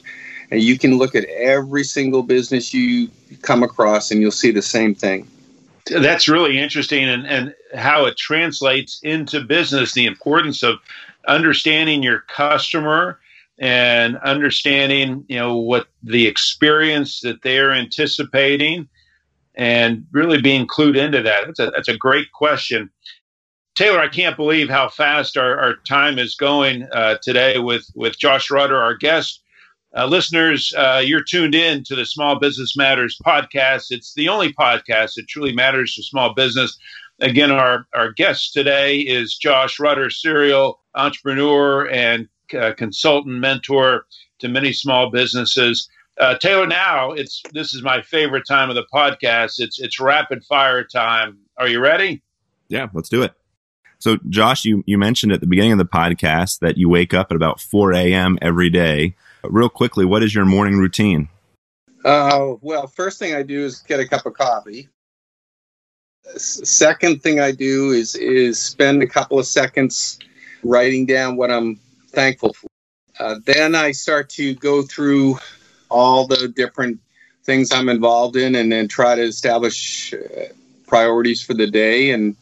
and 0.51 0.61
you 0.61 0.77
can 0.77 0.97
look 0.97 1.15
at 1.15 1.25
every 1.25 1.83
single 1.83 2.21
business 2.21 2.73
you 2.73 3.09
come 3.41 3.63
across, 3.63 4.11
and 4.11 4.21
you'll 4.21 4.31
see 4.31 4.51
the 4.51 4.61
same 4.61 4.93
thing. 4.93 5.27
That's 5.89 6.27
really 6.27 6.59
interesting, 6.59 7.03
and 7.03 7.25
and 7.25 7.55
how 7.73 8.05
it 8.05 8.15
translates 8.15 8.99
into 9.01 9.41
business. 9.41 9.93
The 9.93 10.05
importance 10.05 10.61
of 10.61 10.77
understanding 11.27 12.03
your 12.03 12.19
customer 12.19 13.19
and 13.59 14.17
understanding 14.17 15.23
you 15.27 15.37
know 15.37 15.55
what 15.55 15.87
the 16.03 16.27
experience 16.27 17.21
that 17.21 17.41
they're 17.41 17.71
anticipating 17.71 18.87
and 19.55 20.05
really 20.11 20.41
being 20.41 20.67
clued 20.67 20.97
into 20.97 21.21
that 21.21 21.45
that's 21.45 21.59
a, 21.59 21.71
that's 21.71 21.87
a 21.87 21.97
great 21.97 22.31
question 22.33 22.89
Taylor, 23.75 23.99
I 23.99 24.07
can't 24.07 24.37
believe 24.37 24.69
how 24.69 24.87
fast 24.87 25.35
our, 25.35 25.59
our 25.59 25.75
time 25.85 26.17
is 26.17 26.35
going 26.35 26.87
uh, 26.93 27.17
today 27.21 27.59
with, 27.59 27.85
with 27.93 28.17
Josh 28.17 28.49
Rutter, 28.49 28.81
our 28.81 28.95
guest. 28.95 29.41
Uh, 29.95 30.05
listeners, 30.05 30.73
uh, 30.77 31.01
you're 31.03 31.23
tuned 31.23 31.55
in 31.55 31.83
to 31.83 31.95
the 31.95 32.05
Small 32.05 32.39
Business 32.39 32.77
Matters 32.77 33.17
podcast. 33.25 33.87
It's 33.89 34.13
the 34.13 34.29
only 34.29 34.53
podcast 34.53 35.15
that 35.15 35.27
truly 35.27 35.53
matters 35.53 35.93
to 35.95 36.03
small 36.03 36.33
business. 36.33 36.77
Again, 37.19 37.51
our, 37.51 37.85
our 37.93 38.13
guest 38.13 38.53
today 38.53 38.99
is 38.99 39.35
Josh 39.35 39.77
Rutter, 39.77 40.09
serial 40.09 40.79
entrepreneur 40.95 41.89
and 41.89 42.29
uh, 42.53 42.73
consultant 42.73 43.35
mentor 43.35 44.05
to 44.39 44.47
many 44.47 44.73
small 44.73 45.09
businesses. 45.09 45.89
Uh, 46.19 46.37
Taylor, 46.37 46.67
now 46.67 47.11
it's 47.11 47.41
this 47.51 47.73
is 47.73 47.81
my 47.81 48.01
favorite 48.01 48.45
time 48.47 48.69
of 48.69 48.75
the 48.75 48.85
podcast. 48.93 49.59
It's 49.59 49.79
it's 49.79 49.99
rapid 49.99 50.43
fire 50.43 50.83
time. 50.83 51.39
Are 51.57 51.67
you 51.67 51.79
ready? 51.79 52.21
Yeah, 52.67 52.87
let's 52.93 53.09
do 53.09 53.21
it. 53.23 53.33
So, 53.99 54.17
Josh, 54.29 54.65
you, 54.65 54.83
you 54.85 54.97
mentioned 54.97 55.31
at 55.31 55.39
the 55.39 55.47
beginning 55.47 55.71
of 55.71 55.77
the 55.77 55.85
podcast 55.85 56.59
that 56.59 56.77
you 56.77 56.89
wake 56.89 57.13
up 57.13 57.31
at 57.31 57.35
about 57.35 57.59
4 57.59 57.93
a.m. 57.93 58.37
every 58.41 58.69
day. 58.69 59.15
Real 59.43 59.69
quickly, 59.69 60.05
what 60.05 60.21
is 60.21 60.35
your 60.35 60.45
morning 60.45 60.77
routine? 60.77 61.29
Uh, 62.03 62.55
well, 62.61 62.87
first 62.87 63.17
thing 63.19 63.33
I 63.33 63.41
do 63.41 63.65
is 63.65 63.79
get 63.79 63.99
a 63.99 64.07
cup 64.07 64.25
of 64.25 64.33
coffee. 64.33 64.89
Second 66.37 67.21
thing 67.21 67.39
I 67.39 67.51
do 67.51 67.91
is 67.91 68.15
is 68.15 68.59
spend 68.59 69.03
a 69.03 69.07
couple 69.07 69.37
of 69.39 69.45
seconds 69.45 70.19
writing 70.63 71.05
down 71.05 71.35
what 71.35 71.51
I'm 71.51 71.79
thankful 72.15 72.53
for. 72.53 72.67
Uh, 73.19 73.35
then 73.45 73.75
I 73.75 73.91
start 73.91 74.29
to 74.31 74.55
go 74.55 74.81
through 74.81 75.39
all 75.89 76.27
the 76.27 76.47
different 76.47 76.99
things 77.43 77.71
I'm 77.71 77.89
involved 77.89 78.35
in, 78.35 78.55
and 78.55 78.71
then 78.71 78.87
try 78.87 79.15
to 79.15 79.21
establish 79.21 80.13
uh, 80.13 80.17
priorities 80.87 81.43
for 81.43 81.53
the 81.53 81.67
day 81.67 82.11
and 82.11 82.35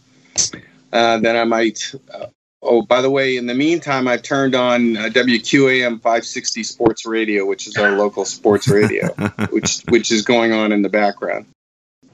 uh, 0.93 1.17
then 1.17 1.35
I 1.35 1.43
might. 1.43 1.93
Uh, 2.13 2.27
oh, 2.61 2.83
by 2.83 3.01
the 3.01 3.09
way, 3.09 3.35
in 3.35 3.47
the 3.47 3.55
meantime, 3.55 4.07
I've 4.07 4.21
turned 4.21 4.53
on 4.53 4.95
uh, 4.95 5.09
WQAM 5.09 6.01
560 6.01 6.63
Sports 6.63 7.05
Radio, 7.05 7.45
which 7.45 7.67
is 7.67 7.75
our 7.77 7.97
local 7.97 8.25
sports 8.25 8.67
radio, 8.67 9.07
which 9.49 9.81
which 9.89 10.11
is 10.11 10.21
going 10.21 10.53
on 10.53 10.71
in 10.71 10.83
the 10.83 10.89
background. 10.89 11.47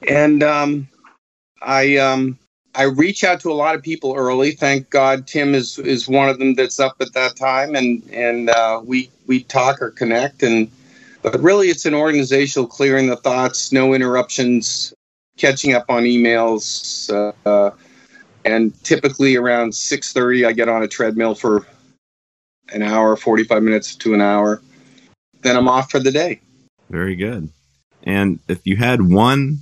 And 0.08 0.42
um, 0.42 0.88
I 1.60 1.98
um, 1.98 2.38
I 2.74 2.84
reach 2.84 3.24
out 3.24 3.40
to 3.40 3.50
a 3.50 3.54
lot 3.54 3.74
of 3.74 3.82
people 3.82 4.14
early. 4.16 4.52
Thank 4.52 4.90
God, 4.90 5.26
Tim 5.26 5.54
is 5.54 5.78
is 5.78 6.08
one 6.08 6.28
of 6.28 6.38
them 6.38 6.54
that's 6.54 6.78
up 6.78 6.96
at 7.00 7.12
that 7.14 7.36
time, 7.36 7.74
and 7.74 8.02
and 8.12 8.50
uh, 8.50 8.80
we 8.84 9.10
we 9.26 9.42
talk 9.42 9.82
or 9.82 9.90
connect. 9.90 10.42
And 10.42 10.70
but 11.22 11.40
really, 11.40 11.68
it's 11.68 11.86
an 11.86 11.94
organizational 11.94 12.68
clearing 12.68 13.08
the 13.08 13.16
thoughts, 13.16 13.72
no 13.72 13.92
interruptions, 13.92 14.94
catching 15.36 15.74
up 15.74 15.86
on 15.88 16.04
emails. 16.04 17.10
Uh, 17.44 17.72
and 18.44 18.72
typically 18.84 19.36
around 19.36 19.72
6.30 19.72 20.46
i 20.46 20.52
get 20.52 20.68
on 20.68 20.82
a 20.82 20.88
treadmill 20.88 21.34
for 21.34 21.66
an 22.72 22.82
hour 22.82 23.16
45 23.16 23.62
minutes 23.62 23.94
to 23.96 24.14
an 24.14 24.20
hour 24.20 24.62
then 25.42 25.56
i'm 25.56 25.68
off 25.68 25.90
for 25.90 25.98
the 25.98 26.10
day 26.10 26.40
very 26.88 27.16
good 27.16 27.48
and 28.02 28.38
if 28.48 28.66
you 28.66 28.76
had 28.76 29.02
one 29.02 29.58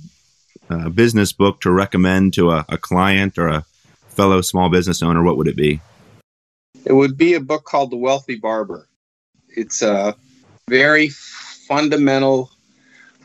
uh, 0.69 0.89
business 0.89 1.31
book 1.31 1.61
to 1.61 1.71
recommend 1.71 2.33
to 2.33 2.51
a, 2.51 2.65
a 2.69 2.77
client 2.77 3.37
or 3.37 3.47
a 3.47 3.65
fellow 4.09 4.41
small 4.41 4.69
business 4.69 5.01
owner 5.01 5.23
what 5.23 5.37
would 5.37 5.47
it 5.47 5.55
be 5.55 5.79
it 6.85 6.93
would 6.93 7.17
be 7.17 7.33
a 7.33 7.39
book 7.39 7.63
called 7.63 7.91
the 7.91 7.97
wealthy 7.97 8.35
barber 8.35 8.87
it's 9.49 9.81
a 9.81 10.15
very 10.67 11.09
fundamental 11.09 12.51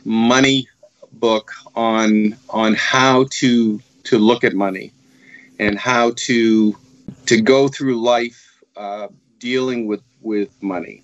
money 0.04 0.68
book 1.12 1.52
on 1.74 2.37
on 2.50 2.74
how 2.74 3.26
to 3.30 3.80
to 4.04 4.18
look 4.18 4.44
at 4.44 4.54
money 4.54 4.92
and 5.59 5.78
how 5.78 6.12
to 6.16 6.76
to 7.26 7.40
go 7.40 7.68
through 7.68 8.00
life 8.00 8.62
uh, 8.76 9.09
dealing 9.38 9.87
with 9.87 10.02
with 10.20 10.50
money. 10.62 11.03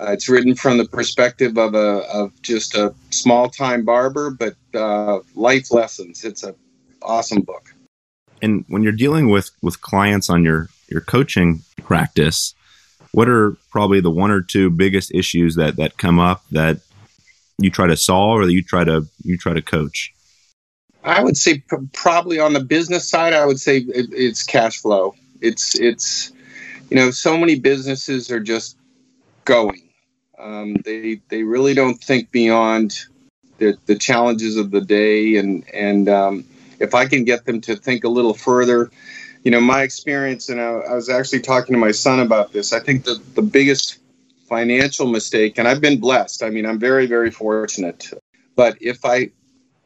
Uh, 0.00 0.12
it's 0.12 0.28
written 0.28 0.54
from 0.54 0.78
the 0.78 0.84
perspective 0.84 1.58
of 1.58 1.74
a 1.74 2.04
of 2.12 2.40
just 2.42 2.74
a 2.74 2.94
small 3.10 3.48
time 3.48 3.84
barber, 3.84 4.30
but 4.30 4.54
uh, 4.74 5.20
life 5.34 5.72
lessons. 5.72 6.24
It's 6.24 6.44
a 6.44 6.54
awesome 7.02 7.42
book. 7.42 7.74
And 8.40 8.64
when 8.68 8.82
you're 8.82 8.92
dealing 8.92 9.28
with 9.28 9.50
with 9.60 9.80
clients 9.80 10.30
on 10.30 10.44
your 10.44 10.68
your 10.88 11.00
coaching 11.00 11.62
practice, 11.82 12.54
what 13.12 13.28
are 13.28 13.56
probably 13.70 14.00
the 14.00 14.10
one 14.10 14.30
or 14.30 14.40
two 14.40 14.70
biggest 14.70 15.12
issues 15.12 15.56
that 15.56 15.76
that 15.76 15.98
come 15.98 16.20
up 16.20 16.44
that 16.52 16.78
you 17.58 17.70
try 17.70 17.88
to 17.88 17.96
solve 17.96 18.38
or 18.38 18.46
that 18.46 18.52
you 18.52 18.62
try 18.62 18.84
to 18.84 19.06
you 19.24 19.36
try 19.36 19.52
to 19.52 19.62
coach? 19.62 20.12
I 21.02 21.22
would 21.22 21.36
say 21.36 21.58
p- 21.58 21.76
probably 21.92 22.38
on 22.38 22.52
the 22.52 22.60
business 22.60 23.08
side, 23.08 23.32
I 23.32 23.46
would 23.46 23.58
say 23.58 23.78
it, 23.78 24.06
it's 24.12 24.44
cash 24.44 24.80
flow. 24.80 25.14
It's 25.40 25.74
it's 25.74 26.32
you 26.88 26.96
know 26.96 27.10
so 27.10 27.36
many 27.36 27.58
businesses 27.58 28.30
are 28.30 28.40
just 28.40 28.76
going. 29.44 29.87
Um, 30.38 30.74
they 30.84 31.20
they 31.28 31.42
really 31.42 31.74
don't 31.74 32.00
think 32.00 32.30
beyond 32.30 33.06
the 33.58 33.76
the 33.86 33.96
challenges 33.96 34.56
of 34.56 34.70
the 34.70 34.80
day, 34.80 35.36
and 35.36 35.68
and 35.72 36.08
um, 36.08 36.44
if 36.78 36.94
I 36.94 37.06
can 37.06 37.24
get 37.24 37.44
them 37.44 37.60
to 37.62 37.76
think 37.76 38.04
a 38.04 38.08
little 38.08 38.34
further, 38.34 38.90
you 39.42 39.50
know, 39.50 39.60
my 39.60 39.82
experience, 39.82 40.48
and 40.48 40.60
I, 40.60 40.68
I 40.68 40.94
was 40.94 41.08
actually 41.08 41.40
talking 41.40 41.74
to 41.74 41.78
my 41.78 41.92
son 41.92 42.20
about 42.20 42.52
this. 42.52 42.72
I 42.72 42.80
think 42.80 43.04
the 43.04 43.20
the 43.34 43.42
biggest 43.42 43.98
financial 44.48 45.06
mistake, 45.06 45.58
and 45.58 45.66
I've 45.66 45.80
been 45.80 46.00
blessed. 46.00 46.42
I 46.42 46.50
mean, 46.50 46.66
I'm 46.66 46.78
very 46.78 47.06
very 47.06 47.30
fortunate. 47.30 48.10
But 48.54 48.78
if 48.80 49.04
I 49.04 49.30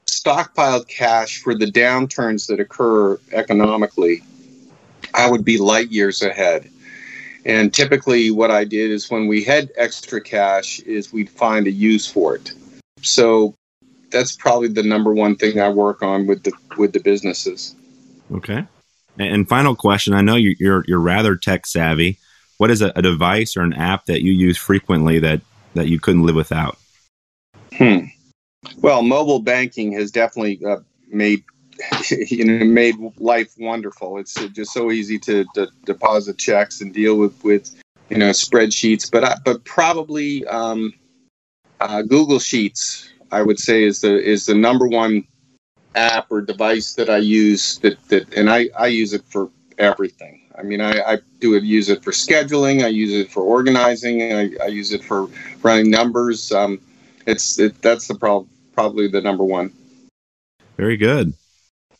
stockpiled 0.06 0.88
cash 0.88 1.40
for 1.40 1.54
the 1.54 1.66
downturns 1.66 2.46
that 2.48 2.60
occur 2.60 3.18
economically, 3.32 4.22
I 5.14 5.30
would 5.30 5.44
be 5.44 5.58
light 5.58 5.90
years 5.90 6.22
ahead. 6.22 6.70
And 7.44 7.74
typically, 7.74 8.30
what 8.30 8.50
I 8.50 8.64
did 8.64 8.90
is 8.90 9.10
when 9.10 9.26
we 9.26 9.42
had 9.42 9.72
extra 9.76 10.20
cash, 10.20 10.80
is 10.80 11.12
we'd 11.12 11.30
find 11.30 11.66
a 11.66 11.72
use 11.72 12.06
for 12.06 12.36
it. 12.36 12.52
So 13.00 13.54
that's 14.10 14.36
probably 14.36 14.68
the 14.68 14.82
number 14.82 15.12
one 15.12 15.34
thing 15.36 15.60
I 15.60 15.68
work 15.68 16.02
on 16.02 16.26
with 16.26 16.44
the 16.44 16.52
with 16.76 16.92
the 16.92 17.00
businesses. 17.00 17.74
Okay. 18.32 18.64
And 19.18 19.48
final 19.48 19.74
question: 19.74 20.14
I 20.14 20.20
know 20.20 20.36
you're 20.36 20.84
you're 20.86 21.00
rather 21.00 21.36
tech 21.36 21.66
savvy. 21.66 22.18
What 22.58 22.70
is 22.70 22.80
a, 22.80 22.92
a 22.94 23.02
device 23.02 23.56
or 23.56 23.62
an 23.62 23.72
app 23.72 24.06
that 24.06 24.22
you 24.22 24.32
use 24.32 24.56
frequently 24.56 25.18
that 25.18 25.40
that 25.74 25.88
you 25.88 25.98
couldn't 25.98 26.24
live 26.24 26.36
without? 26.36 26.78
Hmm. 27.74 28.04
Well, 28.76 29.02
mobile 29.02 29.40
banking 29.40 29.92
has 29.92 30.12
definitely 30.12 30.60
uh, 30.64 30.78
made 31.08 31.42
you 32.10 32.44
know 32.44 32.64
made 32.64 32.96
life 33.18 33.54
wonderful. 33.58 34.18
It's 34.18 34.34
just 34.48 34.72
so 34.72 34.90
easy 34.90 35.18
to, 35.20 35.44
to 35.54 35.68
deposit 35.84 36.38
checks 36.38 36.80
and 36.80 36.92
deal 36.92 37.16
with 37.16 37.42
with 37.44 37.74
you 38.08 38.18
know 38.18 38.30
spreadsheets. 38.30 39.10
But 39.10 39.24
I, 39.24 39.36
but 39.44 39.64
probably 39.64 40.46
um, 40.46 40.92
uh, 41.80 42.02
Google 42.02 42.38
Sheets, 42.38 43.10
I 43.30 43.42
would 43.42 43.58
say, 43.58 43.84
is 43.84 44.00
the 44.00 44.22
is 44.22 44.46
the 44.46 44.54
number 44.54 44.86
one 44.86 45.24
app 45.94 46.26
or 46.30 46.40
device 46.40 46.94
that 46.94 47.10
I 47.10 47.18
use 47.18 47.78
that 47.78 48.02
that 48.08 48.32
and 48.34 48.50
I 48.50 48.68
I 48.78 48.86
use 48.86 49.12
it 49.12 49.24
for 49.26 49.50
everything. 49.78 50.40
I 50.56 50.62
mean, 50.62 50.80
I, 50.82 51.00
I 51.00 51.18
do 51.40 51.54
it, 51.54 51.62
use 51.62 51.88
it 51.88 52.04
for 52.04 52.10
scheduling. 52.10 52.84
I 52.84 52.88
use 52.88 53.12
it 53.12 53.30
for 53.30 53.42
organizing. 53.42 54.22
I, 54.22 54.50
I 54.62 54.66
use 54.66 54.92
it 54.92 55.02
for 55.02 55.28
running 55.62 55.90
numbers. 55.90 56.52
Um, 56.52 56.78
it's 57.26 57.58
it, 57.58 57.80
that's 57.80 58.06
the 58.06 58.14
problem 58.14 58.48
probably 58.74 59.08
the 59.08 59.20
number 59.20 59.44
one. 59.44 59.72
Very 60.76 60.96
good. 60.96 61.34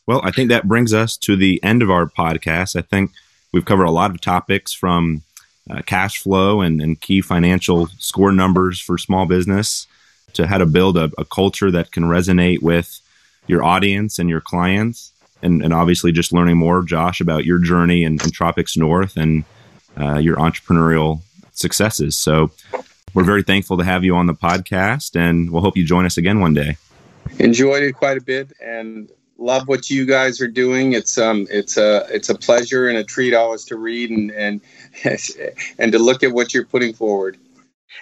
Well, 0.07 0.21
I 0.25 0.31
think 0.31 0.49
that 0.49 0.67
brings 0.67 0.93
us 0.93 1.17
to 1.19 1.37
the 1.37 1.63
end 1.63 1.83
of 1.83 1.91
our 1.91 2.07
podcast. 2.07 2.77
I 2.77 2.83
think 2.83 3.13
we've 3.53 3.65
covered 3.65 3.85
a 3.85 3.91
lot 3.91 4.11
of 4.11 4.21
topics 4.21 4.73
from 4.73 5.23
uh, 5.71 5.83
cash 5.83 6.19
flow 6.19 6.61
and, 6.61 6.81
and, 6.81 7.01
key 7.01 7.21
financial 7.21 7.87
score 7.99 8.33
numbers 8.33 8.81
for 8.81 8.99
small 8.99 9.27
business 9.27 9.87
to 10.33 10.49
how 10.49 10.59
to 10.59 10.67
build 10.67 10.97
a, 10.97 11.09
a 11.19 11.25
culture 11.25 11.71
that 11.71 11.93
can 11.93 12.03
resonate 12.03 12.63
with 12.63 13.01
your 13.47 13.63
audience 13.63 14.19
and 14.19 14.29
your 14.29 14.41
clients. 14.41 15.13
And, 15.41 15.63
and 15.63 15.73
obviously, 15.73 16.11
just 16.11 16.33
learning 16.33 16.57
more, 16.57 16.83
Josh, 16.83 17.21
about 17.21 17.45
your 17.45 17.61
journey 17.61 18.03
in, 18.03 18.15
in 18.15 18.31
Tropics 18.33 18.77
North 18.77 19.17
and 19.17 19.45
uh, 19.97 20.19
your 20.19 20.37
entrepreneurial 20.37 21.21
successes. 21.53 22.17
So, 22.17 22.51
we're 23.15 23.25
very 23.25 23.43
thankful 23.43 23.77
to 23.77 23.85
have 23.85 24.05
you 24.05 24.17
on 24.17 24.27
the 24.27 24.35
podcast, 24.35 25.17
and 25.21 25.51
we'll 25.51 25.63
hope 25.63 25.77
you 25.77 25.85
join 25.85 26.07
us 26.07 26.17
again 26.17 26.41
one 26.41 26.55
day. 26.55 26.77
Enjoyed 27.39 27.83
it 27.83 27.93
quite 27.93 28.17
a 28.17 28.23
bit, 28.23 28.53
and 28.61 29.11
love 29.43 29.69
what 29.69 29.91
you 29.91 30.07
guys 30.07 30.41
are 30.41 30.49
doing. 30.49 30.93
It's 30.93 31.19
um, 31.19 31.47
it's 31.51 31.77
a 31.77 32.07
it's 32.11 32.29
a 32.29 32.35
pleasure 32.35 32.89
and 32.89 32.97
a 32.99 33.05
treat 33.05 33.35
always 33.35 33.65
to 33.67 33.77
read 33.77 34.11
and 34.11 34.31
and 34.31 34.61
and 35.79 35.93
to 35.93 35.99
look 35.99 36.23
at 36.23 36.33
what 36.33 36.55
you're 36.55 36.65
putting 36.65 36.95
forward. 36.95 37.39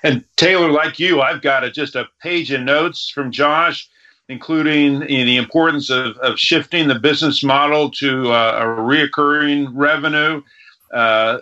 And 0.02 0.24
Taylor, 0.36 0.70
like 0.70 0.98
you, 0.98 1.20
I've 1.20 1.42
got 1.42 1.64
a, 1.64 1.70
just 1.70 1.96
a 1.96 2.06
page 2.22 2.50
of 2.52 2.60
notes 2.60 3.10
from 3.10 3.32
Josh, 3.32 3.88
including 4.28 5.02
you 5.08 5.18
know, 5.18 5.24
the 5.24 5.36
importance 5.36 5.90
of, 5.90 6.16
of 6.18 6.38
shifting 6.38 6.88
the 6.88 6.98
business 6.98 7.42
model 7.42 7.90
to 7.92 8.32
uh, 8.32 8.60
a 8.60 8.64
reoccurring 8.64 9.70
revenue, 9.74 10.42
uh, 10.94 11.38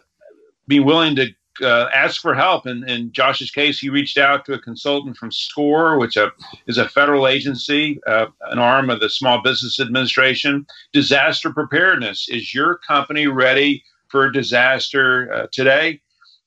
willing 0.68 1.14
to 1.16 1.28
uh, 1.62 1.88
ask 1.94 2.20
for 2.20 2.34
help. 2.34 2.66
And 2.66 2.88
in 2.88 3.12
Josh's 3.12 3.50
case, 3.50 3.78
he 3.78 3.88
reached 3.88 4.18
out 4.18 4.44
to 4.44 4.54
a 4.54 4.58
consultant 4.58 5.16
from 5.16 5.32
SCORE, 5.32 5.98
which 5.98 6.16
uh, 6.16 6.30
is 6.66 6.78
a 6.78 6.88
federal 6.88 7.28
agency, 7.28 8.00
uh, 8.06 8.26
an 8.50 8.58
arm 8.58 8.90
of 8.90 9.00
the 9.00 9.10
Small 9.10 9.42
Business 9.42 9.80
Administration. 9.80 10.66
Disaster 10.92 11.52
preparedness. 11.52 12.28
Is 12.28 12.54
your 12.54 12.78
company 12.78 13.26
ready 13.26 13.82
for 14.08 14.26
a 14.26 14.32
disaster 14.32 15.32
uh, 15.32 15.46
today? 15.52 16.00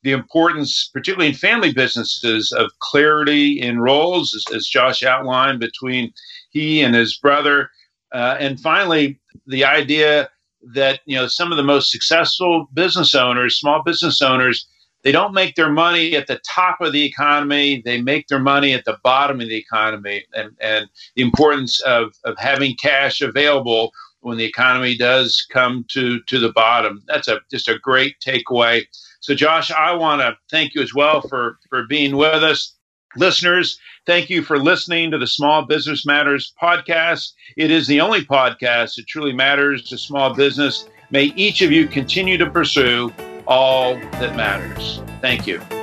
The 0.04 0.12
importance, 0.12 0.90
particularly 0.92 1.30
in 1.30 1.36
family 1.36 1.72
businesses, 1.72 2.52
of 2.52 2.72
clarity 2.80 3.62
in 3.62 3.80
roles, 3.80 4.34
as, 4.34 4.56
as 4.56 4.68
Josh 4.68 5.04
outlined 5.04 5.60
between 5.60 6.12
he 6.50 6.82
and 6.82 6.96
his 6.96 7.18
brother. 7.18 7.70
Uh, 8.12 8.36
and 8.40 8.60
finally, 8.60 9.20
the 9.46 9.64
idea 9.64 10.30
that 10.74 11.02
you 11.06 11.16
know 11.16 11.28
some 11.28 11.52
of 11.52 11.58
the 11.58 11.64
most 11.64 11.92
successful 11.92 12.68
business 12.74 13.16
owners, 13.16 13.58
small 13.58 13.82
business 13.84 14.22
owners, 14.22 14.68
they 15.04 15.12
don't 15.12 15.34
make 15.34 15.56
their 15.56 15.72
money 15.72 16.16
at 16.16 16.28
the 16.28 16.40
top 16.48 16.82
of 16.82 16.94
the 16.94 17.04
economy. 17.04 17.82
They 17.84 18.02
make 18.02 18.28
their 18.28 18.40
money 18.40 18.74
at 18.74 18.86
the 18.86 18.98
bottom 19.04 19.42
of 19.42 19.48
the 19.48 19.58
economy, 19.58 20.26
and 20.34 20.52
and 20.62 20.88
the 21.16 21.22
importance 21.22 21.80
of 21.82 22.14
of 22.24 22.38
having 22.38 22.76
cash 22.76 23.22
available 23.22 23.92
when 24.22 24.38
the 24.38 24.46
economy 24.46 24.96
does 24.96 25.46
come 25.52 25.86
to 25.90 26.22
to 26.22 26.40
the 26.40 26.52
bottom. 26.52 27.04
That's 27.08 27.28
a 27.28 27.42
just 27.50 27.68
a 27.68 27.80
great 27.80 28.20
takeaway. 28.20 28.86
So, 29.20 29.36
Josh, 29.36 29.72
I 29.72 29.94
want 29.94 30.22
to 30.22 30.38
thank 30.50 30.74
you 30.74 30.82
as 30.82 30.94
well 30.94 31.22
for 31.22 31.58
for 31.70 31.84
being 31.88 32.16
with 32.16 32.44
us. 32.44 32.76
Listeners, 33.18 33.78
thank 34.06 34.30
you 34.30 34.42
for 34.42 34.58
listening 34.58 35.12
to 35.12 35.18
the 35.18 35.28
Small 35.28 35.66
Business 35.66 36.06
Matters 36.06 36.54
podcast. 36.62 37.34
It 37.58 37.70
is 37.70 37.86
the 37.86 38.00
only 38.00 38.22
podcast 38.24 38.96
that 38.96 39.08
truly 39.08 39.34
matters 39.34 39.84
to 39.90 39.98
small 39.98 40.34
business. 40.34 40.88
May 41.10 41.26
each 41.36 41.62
of 41.62 41.74
you 41.74 41.88
continue 41.88 42.38
to 42.38 42.50
pursue 42.50 43.12
all 43.52 43.96
that 43.96 44.36
matters. 44.36 45.02
Thank 45.20 45.46
you. 45.46 45.81